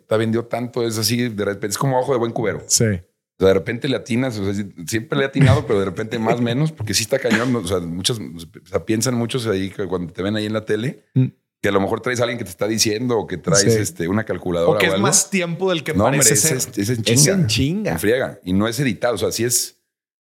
[0.06, 0.86] te vendió tanto.
[0.86, 2.62] Es así, de repente es como ojo de buen cubero.
[2.68, 3.00] Sí.
[3.42, 6.36] Sea, de repente le atinas, o sea, siempre le he atinado, pero de repente más
[6.36, 7.54] o menos, porque sí está cañón.
[7.56, 10.64] O sea, muchos, o sea, piensan muchos ahí que cuando te ven ahí en la
[10.64, 11.26] tele, Mm.
[11.60, 13.68] que a lo mejor traes a alguien que te está diciendo o que traes Sí.
[13.80, 14.76] este, una calculadora.
[14.76, 15.06] O que es algo.
[15.06, 16.56] más tiempo del que No, hombre, parece es, ser.
[16.56, 17.32] es, es en Es chinga.
[17.34, 17.92] en chinga.
[17.92, 18.40] En friega.
[18.44, 19.14] Y no es editado.
[19.14, 19.78] O sea, sí es.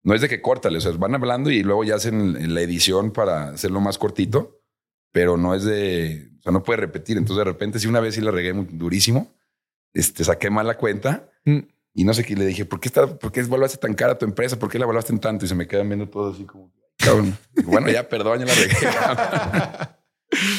[0.05, 0.79] No es de que córtale.
[0.79, 4.61] O sea, van hablando y luego ya hacen la edición para hacerlo más cortito.
[5.13, 6.29] Pero no es de.
[6.41, 7.17] O sea, no puede repetir.
[7.17, 9.35] Entonces, de repente, si una vez sí la regué muy durísimo,
[9.93, 11.59] este, saqué mal la cuenta Mm.
[11.95, 14.25] Y no sé qué le dije, ¿por qué, está, ¿por qué evaluaste tan cara tu
[14.25, 14.59] empresa?
[14.59, 15.45] ¿Por qué la evaluaste en tanto?
[15.45, 17.39] Y se me quedan viendo todo así como, cabrón.
[17.65, 19.95] bueno, ya, perdón, ya la regué.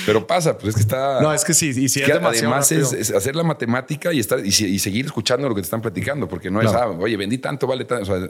[0.05, 1.21] Pero pasa, pues es que está.
[1.21, 4.19] No, es que sí, y si es que además es, es hacer la matemática y
[4.19, 7.37] estar y, seguir escuchando lo que te están platicando, porque no es, ah, oye, vendí
[7.39, 8.03] tanto, vale tanto.
[8.03, 8.29] O sea,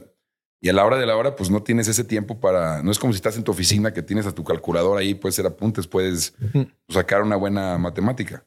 [0.62, 2.82] y a la hora de la hora, pues no tienes ese tiempo para.
[2.82, 5.36] No es como si estás en tu oficina que tienes a tu calculadora ahí, puedes
[5.36, 6.34] hacer apuntes, puedes
[6.90, 8.46] sacar una buena matemática.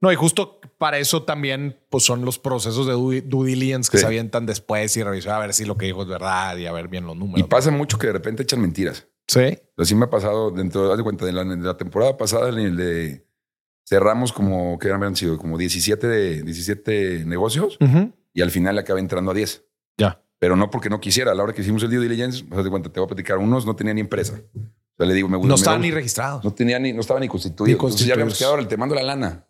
[0.00, 3.96] No, y justo para eso también pues son los procesos de due, due diligence que
[3.98, 4.02] Sí.
[4.02, 6.72] se avientan después y revisar a ver si lo que dijo es verdad y a
[6.72, 7.48] ver bien los Y números.
[7.48, 9.08] pasa mucho que de repente echan mentiras.
[9.26, 9.58] Sí.
[9.76, 12.58] Así me ha pasado dentro, haz de cuenta, de la, de la temporada pasada, en
[12.58, 13.26] el de
[13.86, 17.76] cerramos como, que habían sido como 17, de, 17 negocios
[18.34, 19.64] y al final le acabé entrando a 10.
[19.98, 20.22] Ya.
[20.38, 21.32] Pero no porque no quisiera.
[21.32, 23.38] A la hora que hicimos el due diligence, haz de cuenta, te voy a platicar,
[23.38, 24.40] unos no tenían ni empresa.
[24.54, 25.48] O sea, le digo, me gusta.
[25.48, 26.44] No estaban ni registrados.
[26.44, 27.66] No tenía ni, no estaba ni constituido.
[27.66, 28.38] Ni Entonces ya habíamos constituidos.
[28.38, 29.46] quedado, ahora te mando la lana.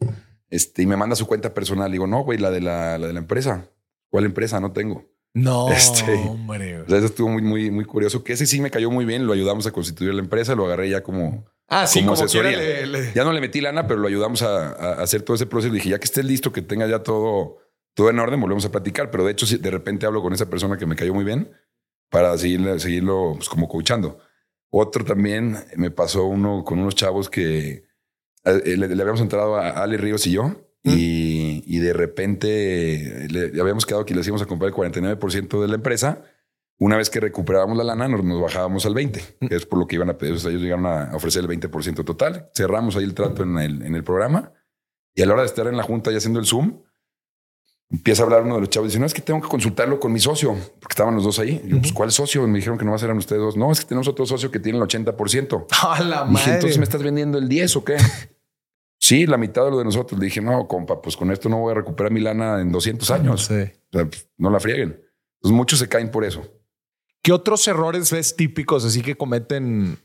[0.51, 1.91] Este, y me manda su cuenta personal.
[1.93, 3.69] Digo, no, güey, la de la, la de la empresa.
[4.11, 4.61] ¿Cuál empresa?
[4.61, 5.05] No tengo.
[5.35, 6.81] No, Este, hombre.
[6.81, 8.25] O sea, eso estuvo muy, muy, muy curioso.
[8.25, 9.27] Que ese sí me cayó muy bien.
[9.27, 10.55] Lo ayudamos a constituir la empresa.
[10.55, 12.87] Lo agarré ya como, Ah, sí, como como, quiera asesoría.
[12.87, 15.45] le- le- ya no le metí lana, pero lo ayudamos a, a hacer todo ese
[15.47, 15.73] proceso.
[15.75, 17.59] Dije, ya que esté listo, que tenga ya todo,
[17.95, 19.11] todo en orden, volvemos a platicar.
[19.11, 21.51] Pero de hecho, de repente hablo con esa persona que me cayó muy bien
[22.11, 24.19] para seguirle, seguirlo pues, como coachando.
[24.71, 27.85] Otro también me pasó uno con unos chavos que
[28.45, 30.65] le, le habíamos entrado a Ale Ríos y yo.
[30.85, 35.61] Y, y de repente le, le habíamos quedado que le íbamos a comprar el 49%
[35.61, 36.23] de la empresa.
[36.79, 39.87] Una vez que recuperábamos la lana, nos, nos bajábamos al 20, que es por lo
[39.87, 40.35] que iban a pedir.
[40.35, 42.51] O sea, ellos llegaron a ofrecer el 20% total.
[42.55, 44.53] Cerramos ahí el trato en el, en el programa.
[45.15, 46.83] Y a la hora de estar en la junta y haciendo el Zoom,
[47.91, 49.99] empieza a hablar uno de los chavos y dice, no, es que tengo que consultarlo
[49.99, 51.61] con mi socio, porque estaban los dos ahí.
[51.65, 52.47] Y yo, pues, ¿cuál socio?
[52.47, 53.57] Me dijeron que no eran ustedes dos.
[53.57, 55.67] No, es que tenemos otro socio que tiene el 80%.
[55.83, 56.55] A la Dije, madre.
[56.55, 57.97] entonces me estás vendiendo el 10 o qué?
[58.99, 60.19] sí, la mitad de lo de nosotros.
[60.19, 63.11] Le dije, no, compa, pues con esto no voy a recuperar mi lana en 200
[63.11, 63.47] años.
[63.47, 63.55] Sí.
[63.55, 65.01] O sea, pues, no la frieguen.
[65.37, 66.43] Entonces muchos se caen por eso.
[67.23, 69.99] ¿Qué otros errores ves típicos así que cometen?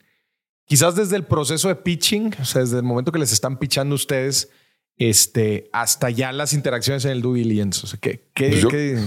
[0.66, 3.96] Quizás desde el proceso de pitching, o sea, desde el momento que les están pitchando
[3.96, 4.50] ustedes,
[4.98, 7.82] este, hasta ya las interacciones en el due diligence.
[7.84, 9.00] O sea, ¿qué, qué- Pues yo- qué-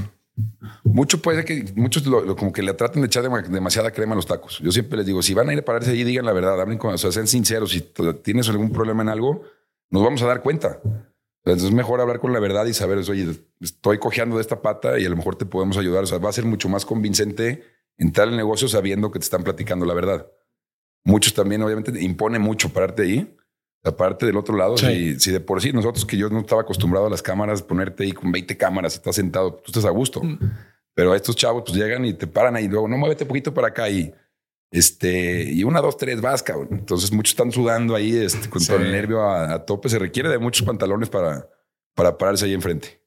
[0.85, 3.91] Mucho puede ser que muchos lo- lo- como que le traten de echar dema- demasiada
[3.91, 4.59] crema a los tacos.
[4.59, 6.77] Yo siempre les digo, si van a ir a pararse allí, digan la verdad, hablen
[6.77, 7.71] con, o sea, sean sinceros.
[7.71, 7.81] Si
[8.23, 9.43] tienes algún problema en algo,
[9.89, 10.79] nos vamos a dar cuenta.
[11.43, 13.29] Entonces es mejor hablar con la verdad y saber, oye,
[13.63, 16.03] estoy cojeando de esta pata y a lo mejor te podemos ayudar.
[16.03, 17.63] O sea, va a ser mucho más convincente
[17.97, 20.27] entrar al negocio sabiendo que te están platicando la verdad.
[21.05, 23.37] Muchos también, obviamente, impone mucho pararte ahí.
[23.87, 25.15] Aparte del otro lado, Sí.
[25.15, 28.03] si, si de por sí nosotros que yo no estaba acostumbrado a las cámaras, ponerte
[28.05, 30.21] ahí con 20 cámaras, estás sentado, tú estás a gusto.
[30.95, 33.55] Pero estos chavos pues llegan y te paran ahí y luego, no, muévete un poquito
[33.55, 34.13] para acá y
[34.73, 36.69] este, y una, dos, tres, vas, cabrón.
[36.73, 38.67] Entonces muchos están sudando ahí este, con Sí.
[38.69, 39.89] todo el nervio a, a tope.
[39.89, 41.49] Se requiere de muchos pantalones para,
[41.95, 43.01] para pararse ahí enfrente.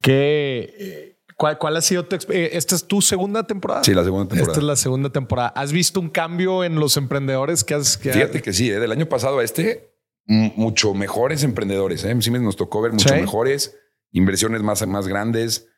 [0.00, 1.11] qué- eh,
[1.42, 3.82] cuál, cuál ha sido tu eh, ¿Esta es tu segunda temporada?
[3.82, 4.52] Sí, la segunda temporada.
[4.52, 5.48] Esta es la segunda temporada.
[5.48, 7.96] ¿Has visto un cambio en los emprendedores que has...
[7.96, 8.78] que Fíjate que sí, ¿eh?
[8.78, 9.92] del año pasado a este,
[10.24, 12.04] mucho mejores emprendedores.
[12.04, 12.16] ¿eh?
[12.20, 13.16] Sí nos tocó ver mucho Sí.
[13.16, 13.76] mejores,
[14.12, 15.68] inversiones más, más grandes.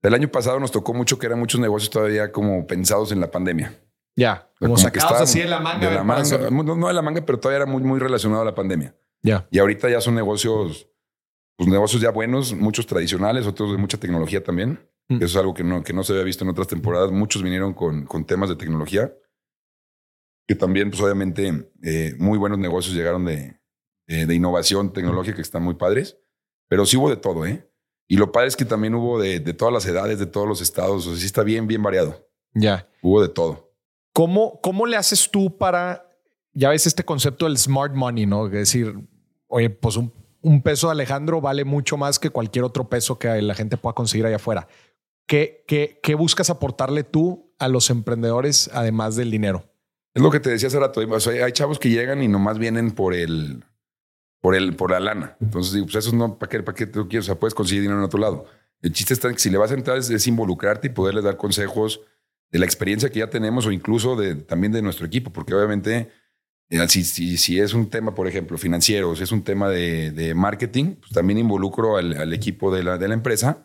[0.00, 3.30] El año pasado nos tocó mucho que eran muchos negocios todavía como pensados en la
[3.30, 3.78] pandemia.
[4.16, 5.86] Ya, como, que sacados así de la manga.
[5.86, 6.50] De la manga.
[6.50, 8.96] No, no de la manga, pero todavía era muy, muy relacionado a la pandemia.
[9.20, 9.46] Ya.
[9.50, 10.88] Y ahorita ya son negocios,
[11.58, 14.78] pues negocios ya buenos, muchos tradicionales, otros de mucha tecnología también.
[15.08, 15.16] Mm.
[15.16, 17.10] Eso es algo que no, que no se había visto en otras temporadas.
[17.10, 19.12] Muchos vinieron con, con temas de tecnología,
[20.46, 23.60] que también, pues obviamente, eh, muy buenos negocios llegaron de,
[24.06, 26.18] de, de innovación tecnológica que están muy padres.
[26.68, 27.70] Pero sí hubo de todo, ¿eh?
[28.08, 30.60] Y lo padre es que también hubo de, de todas las edades, de todos los
[30.60, 31.06] estados.
[31.06, 32.28] O sea, sí está bien, bien variado.
[32.52, 32.88] Ya.
[33.02, 33.72] Hubo de todo.
[34.12, 36.08] ¿Cómo, ¿Cómo le haces tú para,
[36.52, 38.46] ya ves este concepto del smart money, ¿no?
[38.46, 38.94] Es decir,
[39.46, 43.42] oye, pues un, un peso de Alejandro vale mucho más que cualquier otro peso que
[43.42, 44.68] la gente pueda conseguir allá afuera.
[45.26, 45.64] ¿Qué,
[46.02, 49.64] qué, buscas aportarle tú a los emprendedores además del dinero?
[50.12, 51.00] Es lo que te decía hace rato.
[51.00, 53.64] O hay chavos que llegan y nomás vienen por el,
[54.40, 55.36] por el, por la lana.
[55.40, 57.26] Entonces digo, pues eso no, ¿para qué, para qué tú quieres?
[57.26, 58.46] O sea, puedes conseguir dinero en otro lado.
[58.82, 61.24] El chiste está en que si le vas a entrar es, es involucrarte y poderles
[61.24, 62.02] dar consejos
[62.52, 66.10] de la experiencia que ya tenemos o incluso de, también de nuestro equipo, porque obviamente
[66.70, 70.10] eh, si, si, si es un tema, por ejemplo, financiero, si es un tema de,
[70.10, 73.64] de marketing, pues también involucro al, al equipo de la, de la empresa,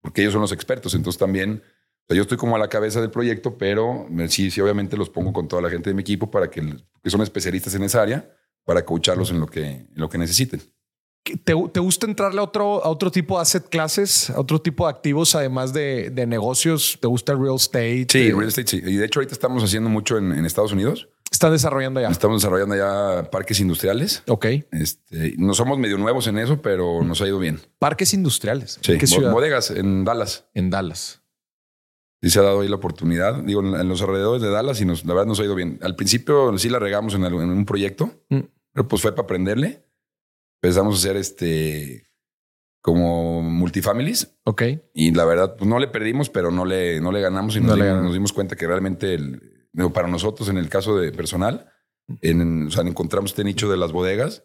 [0.00, 0.94] porque ellos son los expertos.
[0.94, 1.62] Entonces también
[2.04, 5.10] O sea, yo estoy como a la cabeza del proyecto, pero sí, sí, obviamente los
[5.10, 6.62] pongo con toda la gente de mi equipo para que,
[7.02, 8.30] que son especialistas en esa área,
[8.64, 10.60] para coacharlos en lo que, en lo que necesiten.
[11.24, 14.86] ¿Te, ¿Te, gusta entrarle a otro, a otro tipo de asset classes, a otro tipo
[14.86, 16.96] de activos, además de, de negocios?
[17.00, 18.06] ¿Te gusta el real estate?
[18.08, 18.76] Sí, real estate, sí.
[18.76, 21.08] Y de hecho, ahorita estamos haciendo mucho en, en Estados Unidos.
[21.36, 22.08] ¿Están desarrollando ya?
[22.08, 24.22] Estamos desarrollando ya parques industriales.
[24.26, 24.46] Ok.
[24.72, 27.60] Este, no somos medio nuevos en eso, pero nos ha ido bien.
[27.78, 28.78] Parques industriales.
[28.80, 29.32] Sí, ¿Qué ciudad?
[29.32, 30.46] bodegas en Dallas.
[30.54, 31.20] En Dallas.
[32.22, 35.04] Sí se ha dado ahí la oportunidad, digo, en los alrededores de Dallas y nos,
[35.04, 35.78] la verdad nos ha ido bien.
[35.82, 38.40] Al principio sí la regamos en, un proyecto, mm.
[38.72, 39.84] pero pues fue para aprenderle.
[40.62, 42.08] Empezamos a hacer este
[42.80, 44.38] como multifamilies.
[44.44, 44.62] Ok.
[44.94, 47.76] Y la verdad, pues no le perdimos, pero no le, no le ganamos y no
[47.76, 49.55] nos, dimos, nos, dimos, cuenta que realmente el,
[49.92, 51.70] para nosotros, en el caso de personal,
[52.22, 54.44] en, o sea, encontramos este nicho de las bodegas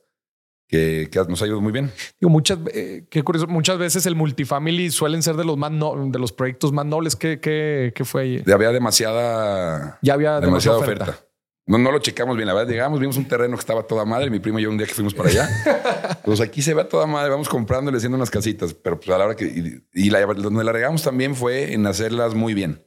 [0.68, 1.92] que, que nos ha ido muy bien.
[2.20, 6.10] Digo, muchas, eh, qué curioso, muchas veces el multifamily suelen ser de los más no,
[6.10, 7.16] de los proyectos más nobles.
[7.16, 8.44] ¿Qué, qué, qué fue ahí?
[8.52, 11.20] Había demasiada, ya había demasiada, oferta.
[11.68, 12.48] No, no lo checamos bien.
[12.48, 14.30] La verdad, llegamos, vimos un terreno que estaba toda madre.
[14.30, 16.20] Mi primo y yo un día que fuimos para allá.
[16.26, 17.30] pues aquí se ve toda madre.
[17.30, 18.74] Vamos comprándole, haciendo unas casitas.
[18.74, 19.46] Pero pues a la hora que...
[19.46, 22.84] Y, y la, donde la regamos también fue en hacerlas muy bien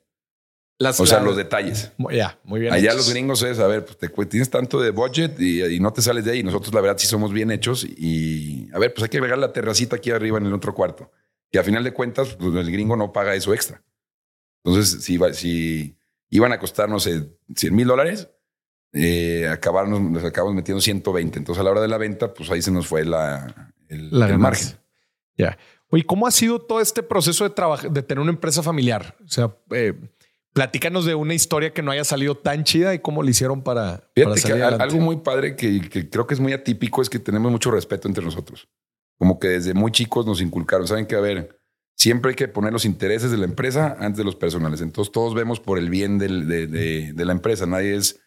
[0.79, 1.93] o sea, los detalles.
[2.11, 2.73] Ya, muy bien.
[2.73, 6.03] Allá los gringos es, a ver, pues te, tienes tanto de budget y, no te
[6.03, 6.43] sales de ahí.
[6.43, 7.85] Nosotros, la verdad, sí somos bien hechos.
[7.85, 11.11] Y a ver, pues hay que agregar la terracita aquí arriba en el otro cuarto.
[11.51, 13.83] Y a final de cuentas, pues, el gringo no paga eso extra.
[14.65, 15.97] Entonces, si, si
[16.31, 18.29] iban a costarnos 100 mil dólares,
[18.93, 21.39] eh, acabarnos, nos acabamos metiendo 120.
[21.39, 24.79] Entonces, a la hora de la venta, pues ahí se nos fue la, el, margen.
[25.37, 25.57] Ya.
[25.91, 27.55] Oye, ¿cómo ha sido todo este proceso de,
[27.91, 29.17] de tener una empresa familiar?
[29.25, 29.95] O sea, eh,
[30.55, 34.09] Platícanos de una historia que no haya salido tan chida y cómo lo hicieron para,
[34.37, 38.07] salir Algo muy padre que, creo que es muy atípico es que tenemos mucho respeto
[38.07, 38.69] entre nosotros.
[39.19, 40.87] Como que desde muy chicos nos inculcaron.
[40.87, 41.61] Saben que, a ver,
[41.97, 44.81] siempre hay que poner los intereses de la empresa antes de los personales.
[44.81, 46.29] Entonces todos vemos por el bien de,
[47.17, 47.67] la empresa.
[47.67, 48.21] Nadie es...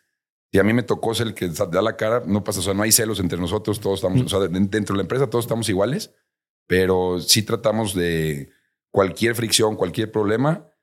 [0.51, 2.59] Si a mí me tocó ser el que da la cara, no pasa.
[2.59, 3.79] O sea, no hay celos entre nosotros.
[3.79, 4.21] Todos estamos...
[4.21, 6.13] O sea, dentro de la empresa todos estamos iguales.
[6.67, 8.49] Pero sí tratamos de
[8.91, 10.73] cualquier fricción, cualquier problema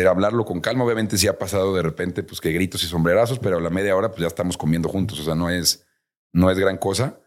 [0.00, 0.84] de hablarlo con calma.
[0.84, 3.94] Obviamente sí ha pasado de repente, pues que gritos y sombrerazos, pero a la media
[3.94, 5.20] hora pues ya estamos comiendo juntos.
[5.20, 5.86] O sea, no es,
[6.32, 7.18] no es gran cosa.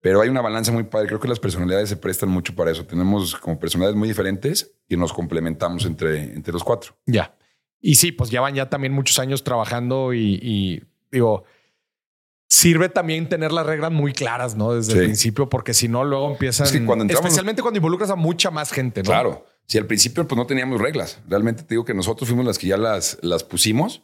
[0.00, 1.06] Pero hay una balanza muy padre.
[1.06, 2.84] Creo que las personalidades se prestan mucho para eso.
[2.84, 6.96] Tenemos como personalidades muy diferentes y nos complementamos entre, entre los cuatro.
[7.06, 7.36] Ya.
[7.80, 11.44] Y sí, pues ya van ya también muchos años trabajando y, digo,
[12.48, 14.74] sirve también tener las reglas muy claras, ¿no?
[14.74, 16.66] Desde el principio, porque si no, luego empiezan.
[17.08, 19.10] especialmente cuando involucras a mucha más gente, ¿no?
[19.10, 19.46] Claro.
[19.66, 21.20] Si al principio pues no teníamos reglas.
[21.28, 24.02] Realmente te digo que nosotros fuimos las que ya las, las pusimos,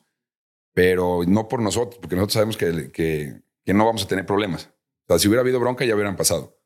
[0.73, 4.71] pero no por nosotros, porque nosotros sabemos que, que, que no vamos a tener problemas.
[5.07, 6.59] O sea, si hubiera habido bronca ya hubieran pasado.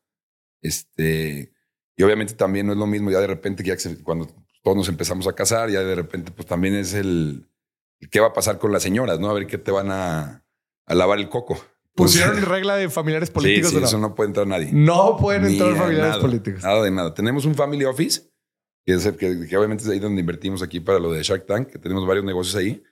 [0.61, 1.53] Este,
[1.95, 4.27] y obviamente también no es lo mismo ya de repente que cuando
[4.63, 7.49] todos nos empezamos a casar, ya de repente pues también es el,
[8.09, 9.29] qué va a pasar con las señoras, ¿no?
[9.29, 10.45] A ver qué te van a,
[10.85, 11.59] a lavar el coco.
[11.95, 13.71] Pusieron regla de familiares políticos.
[13.71, 14.69] Sí, eso no puede entrar nadie.
[14.71, 16.63] No pueden entrar familiares políticos.
[16.63, 17.13] Nada de nada.
[17.13, 18.32] Tenemos un family office
[18.85, 21.79] que, es, que, obviamente es ahí donde invertimos aquí para lo de Shark Tank, que
[21.79, 22.83] tenemos varios negocios ahí.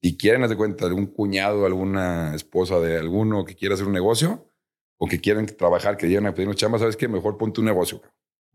[0.00, 3.92] Y quieren hacer cuenta de un cuñado, alguna esposa de alguno que quiera hacer un
[3.92, 4.48] negocio
[4.98, 7.08] o que quieran trabajar, que lleguen a pedirnos chamba, ¿sabes qué?
[7.08, 8.02] Mejor ponte un negocio.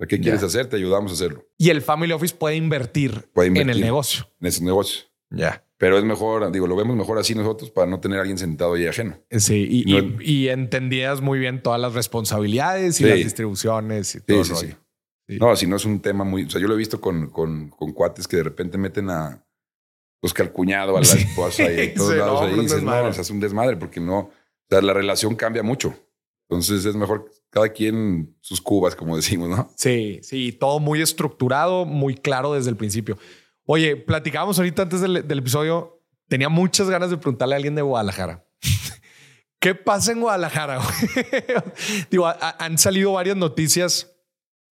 [0.08, 0.67] ¿Qué quieres hacer?
[0.67, 1.47] Te ayudamos a hacerlo.
[1.58, 4.30] Y el Family Office puede invertir, en el negocio.
[4.39, 5.12] En esos negocios.
[5.30, 5.63] Ya.
[5.78, 8.73] Pero es mejor, digo, lo vemos mejor así nosotros para no tener a alguien sentado
[8.73, 9.19] ahí ajeno.
[9.32, 14.73] Sí, y, y, entendías muy bien todas las responsabilidades y las distribuciones y todo sí,
[15.28, 16.44] no, si no es un tema muy.
[16.44, 19.44] O sea, yo lo he visto con, con, con cuates que de repente meten a.
[20.20, 22.60] Pues que al cuñado, a la esposa y a todos lados ahí.
[22.60, 24.20] Dices, no, o sea, es un desmadre porque no.
[24.20, 24.32] O
[24.70, 25.94] sea, la relación cambia mucho.
[26.50, 29.70] Entonces es mejor cada quien sus cubas, como decimos, ¿no?
[29.76, 33.18] Sí, sí, todo muy estructurado, muy claro desde el principio.
[33.66, 36.02] Oye, platicábamos ahorita antes del, del episodio.
[36.30, 38.46] Tenía muchas ganas de preguntarle a alguien de Guadalajara.
[39.60, 40.80] ¿Qué pasa en Guadalajara?
[42.10, 44.17] Digo, han salido varias noticias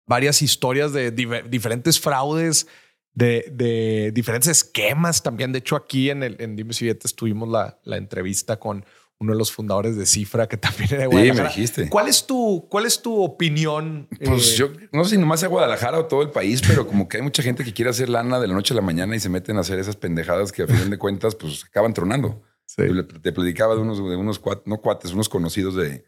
[0.08, 2.66] varias historias de diferentes fraudes,
[3.14, 5.52] de, diferentes esquemas también.
[5.52, 8.86] De hecho, aquí en, el, en Dime si tuvimos la, la, entrevista con
[9.20, 11.50] uno de los fundadores de Cifra, que también era de Guadalajara.
[11.50, 11.90] Sí, me dijiste.
[11.90, 14.08] ¿Cuál es tu, cuál es tu opinión?
[14.24, 17.08] Pues eh, yo no sé si nomás sea Guadalajara o todo el país, pero como
[17.08, 19.20] que hay mucha gente que quiere hacer lana de la noche a la mañana y
[19.20, 22.44] se meten a hacer esas pendejadas que a fin de cuentas pues acaban tronando.
[22.76, 26.06] Te platicaba de unos, de unos cuates, no cuates, unos conocidos de,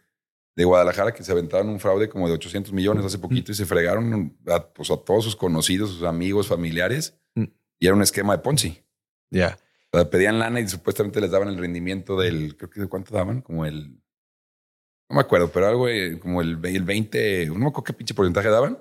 [0.55, 3.65] de Guadalajara que se aventaron un fraude como de 800 millones hace poquito y se
[3.65, 7.17] fregaron a, pues, a todos sus conocidos, sus amigos, familiares.
[7.35, 7.45] Mm.
[7.79, 8.83] Y era un esquema de Ponzi.
[9.31, 9.57] Ya.
[10.11, 13.65] pedían lana y supuestamente les daban el rendimiento del, creo que de cuánto daban, como
[13.65, 14.01] el,
[15.09, 15.85] no me acuerdo, pero algo
[16.19, 18.79] como el, el 20, no me acuerdo qué pinche porcentaje daban,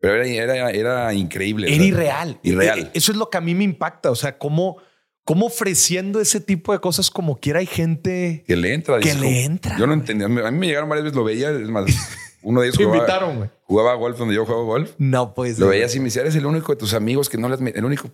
[0.00, 1.72] Pero era, era, era increíble.
[1.74, 2.40] Era irreal.
[2.42, 2.78] Irreal.
[2.80, 4.10] E- Eso es lo que a mí me impacta.
[4.10, 4.78] O sea, cómo,
[5.24, 8.98] cómo ofreciendo ese tipo de cosas como quiera hay gente Que le entra.
[8.98, 10.26] Que dices, le entra, Yo no entendía.
[10.26, 11.50] A mí me llegaron varias veces, lo veía.
[11.50, 11.84] Es más,
[12.42, 13.50] uno de ellos jugaba, invitaron, güey.
[13.64, 14.92] jugaba golf donde yo juego golf.
[14.98, 15.60] No puede ser.
[15.60, 17.54] Lo veía así y me decía, eres el único de tus amigos que no le
[17.54, 17.80] has metido.
[17.80, 18.08] El único.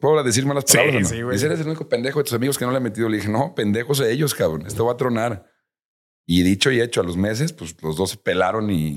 [0.00, 0.96] ¿Puedo decir malas Sí, palabras?
[0.96, 1.08] o no?
[1.08, 1.34] sí, güey.
[1.36, 3.08] Dice, eres el único pendejo de tus amigos que no le he metido.
[3.08, 4.64] Le dije, no, pendejos de ellos, cabrón.
[4.66, 5.46] Esto va a tronar.
[6.26, 8.94] Y dicho y hecho, a los meses, pues los dos se pelaron y,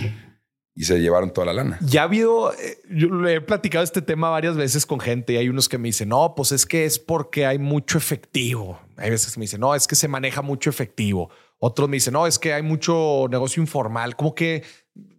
[0.78, 1.80] y se llevaron toda la lana.
[1.82, 5.38] Ya ha habido, eh, yo le he platicado este tema varias veces con gente y
[5.38, 8.80] hay unos que me dicen, no, pues es que es porque hay mucho efectivo.
[8.96, 11.32] Hay veces que me dicen, no, es que se maneja mucho efectivo.
[11.58, 14.16] Otros me dicen, no, es que hay mucho negocio informal.
[14.16, 14.64] Como que,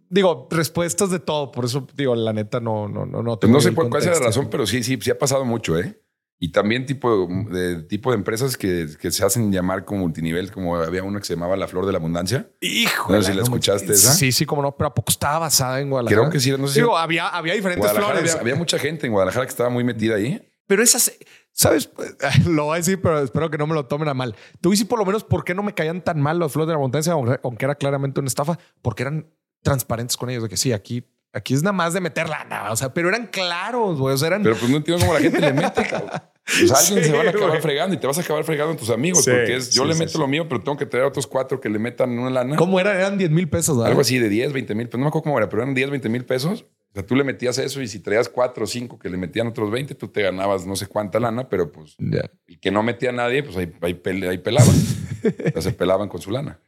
[0.09, 1.51] digo, respuestas de todo.
[1.51, 3.31] Por eso digo, la neta no, no, no, no.
[3.31, 5.43] Pues tengo no sé cuál, cuál sea la razón, pero sí, sí, sí ha pasado
[5.43, 6.01] mucho, ¿eh?
[6.41, 10.77] Y también tipo de, tipo de empresas que, que se hacen llamar como multinivel, como
[10.77, 12.49] había una que se llamaba La Flor de la Abundancia.
[12.61, 13.11] Hijo.
[13.11, 14.13] No sé si la escuchaste esa.
[14.13, 16.21] Sí, sí, como no, pero ¿a poco estaba basada en Guadalajara?
[16.21, 18.35] Creo que sí, no sé si- Digo, había, había diferentes flores.
[18.35, 20.41] había, mucha gente en Guadalajara que estaba muy metida ahí.
[20.65, 21.11] Pero esas,
[21.51, 21.89] ¿sabes?
[22.47, 24.33] Lo voy a decir, pero espero que no me lo tomen a mal.
[24.61, 26.73] Tú dices por lo menos por qué no me caían tan mal los flores de
[26.73, 29.27] la aunque aunque era claramente una estafa, porque eran
[29.61, 31.03] transparentes con ellos, de que sí, aquí,
[31.33, 34.27] aquí es nada más de meter lana, o sea, pero eran claros, güey, o sea,
[34.27, 34.43] eran...
[34.43, 36.09] Pero pues no entiendo cómo la gente le mete, cabrón.
[36.45, 38.75] Pues alguien Sí, se van a acabar fregando y te vas a acabar fregando a
[38.75, 40.17] tus amigos Sí, porque es yo sí, le meto sí.
[40.17, 42.55] lo mío, pero tengo que traer a otros cuatro que le metan una lana.
[42.55, 42.97] ¿Cómo eran?
[42.97, 43.89] Eran 10 mil pesos, ¿verdad?
[43.91, 45.91] Algo así de 10, 20 mil, pues no me acuerdo cómo era, pero eran 10,
[45.91, 46.63] 20 mil pesos.
[46.63, 49.45] O sea, tú le metías eso y si traías cuatro o cinco que le metían
[49.45, 52.21] otros 20, tú te ganabas no sé cuánta lana, pero pues Ya.
[52.47, 54.73] el que no metía a nadie, pues ahí, ahí, pel- ahí pelaban.
[55.23, 56.59] o sea, se pelaban con su lana.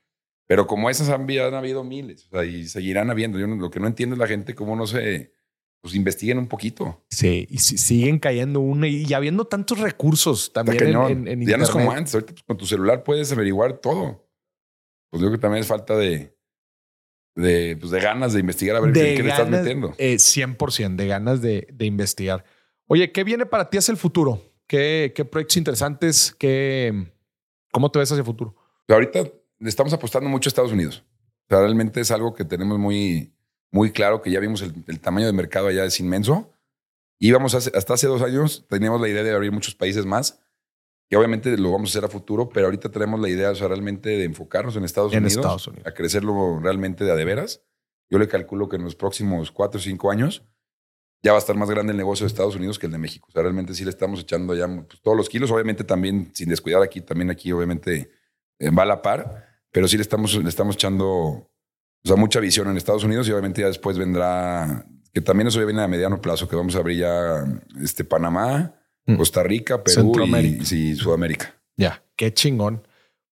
[0.52, 3.40] Pero como esas han, habido- han habido miles, o sea, y seguirán habiendo.
[3.40, 5.32] Yo no- lo que no entiendo es la gente cómo no se,
[5.80, 7.06] pues investiguen un poquito.
[7.10, 11.48] Sí, y si- siguen cayendo una y, y habiendo tantos recursos también en, en, en
[11.48, 12.14] ya no es como antes.
[12.16, 14.28] Ahorita pues, con tu celular puedes averiguar todo.
[15.10, 16.36] Pues digo que también es falta de,
[17.36, 19.94] de, pues, de ganas de investigar a ver qué, qué le estás ganas, metiendo.
[20.00, 22.44] eh, 100% de ganas de, de investigar.
[22.88, 24.42] Oye, ¿qué viene para ti hacia el futuro?
[24.68, 26.36] ¿Qué, qué proyectos interesantes?
[26.38, 27.08] ¿Qué,
[27.72, 28.54] ¿Cómo te ves hacia el futuro?
[28.90, 29.32] Ahorita
[29.62, 31.04] le estamos apostando mucho a Estados Unidos.
[31.46, 33.34] O sea, realmente es algo que tenemos muy,
[33.72, 36.52] muy claro, que ya vimos el, el tamaño de mercado allá es inmenso.
[37.20, 40.40] Íbamos hace- hasta hace dos años, teníamos la idea de abrir muchos países más,
[41.10, 43.68] que obviamente lo vamos a hacer a futuro, pero ahorita tenemos la idea, o sea,
[43.68, 45.86] realmente de enfocarnos en Estados, En Unidos, Estados Unidos.
[45.88, 47.62] a crecerlo realmente de a de veras.
[48.10, 50.44] Yo le calculo que en los próximos cuatro o cinco años
[51.24, 53.28] ya va a estar más grande el negocio de Estados Unidos que el de México.
[53.30, 56.50] O sea, realmente sí le estamos echando ya pues, todos los kilos, obviamente también sin
[56.50, 58.10] descuidar aquí, también aquí obviamente
[58.58, 61.48] eh, va a la par, pero sí le estamos, le estamos echando o
[62.04, 65.66] sea, mucha visión en Estados Unidos y obviamente ya después vendrá, que también eso ya
[65.66, 67.46] viene a mediano plazo, que vamos a abrir ya
[67.82, 69.18] este, Panamá, Mm.
[69.18, 70.14] Costa Rica, Perú
[70.72, 71.56] y, Sudamérica.
[71.78, 72.88] Ya, qué chingón.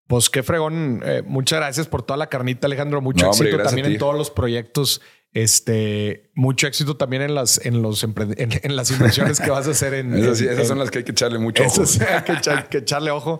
[0.09, 1.03] Pues qué fregón.
[1.05, 2.99] Eh, muchas gracias por toda la carnita, Alejandro.
[2.99, 5.01] Mucho No, éxito también en todos los proyectos.
[5.33, 9.69] Este, mucho éxito también en las, en los en, en las inversiones que vas a
[9.69, 10.13] hacer en.
[10.17, 11.83] Esas, sí, en- esas son las que hay que echarle mucho ojo.
[11.83, 13.39] Eso sí, hay que, echar- que echarle ojo.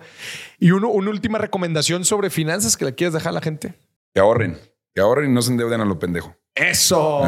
[0.59, 3.73] Y uno, una última recomendación sobre finanzas que le quieres dejar a la gente.
[4.13, 4.55] Que ahorren,
[4.93, 6.35] que ahorren y no se endeuden a lo pendejo.
[6.53, 7.23] Eso.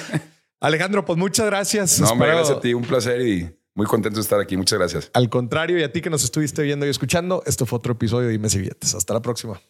[0.60, 2.00] Alejandro, pues muchas gracias.
[2.00, 4.56] No, hombre, gracias a ti, un placer y muy contento de estar aquí.
[4.56, 5.10] Muchas gracias.
[5.14, 8.26] Al contrario, y a ti que nos estuviste viendo y escuchando, esto fue otro episodio
[8.26, 8.94] de Dime si Billetes.
[8.94, 9.60] Hasta la próxima.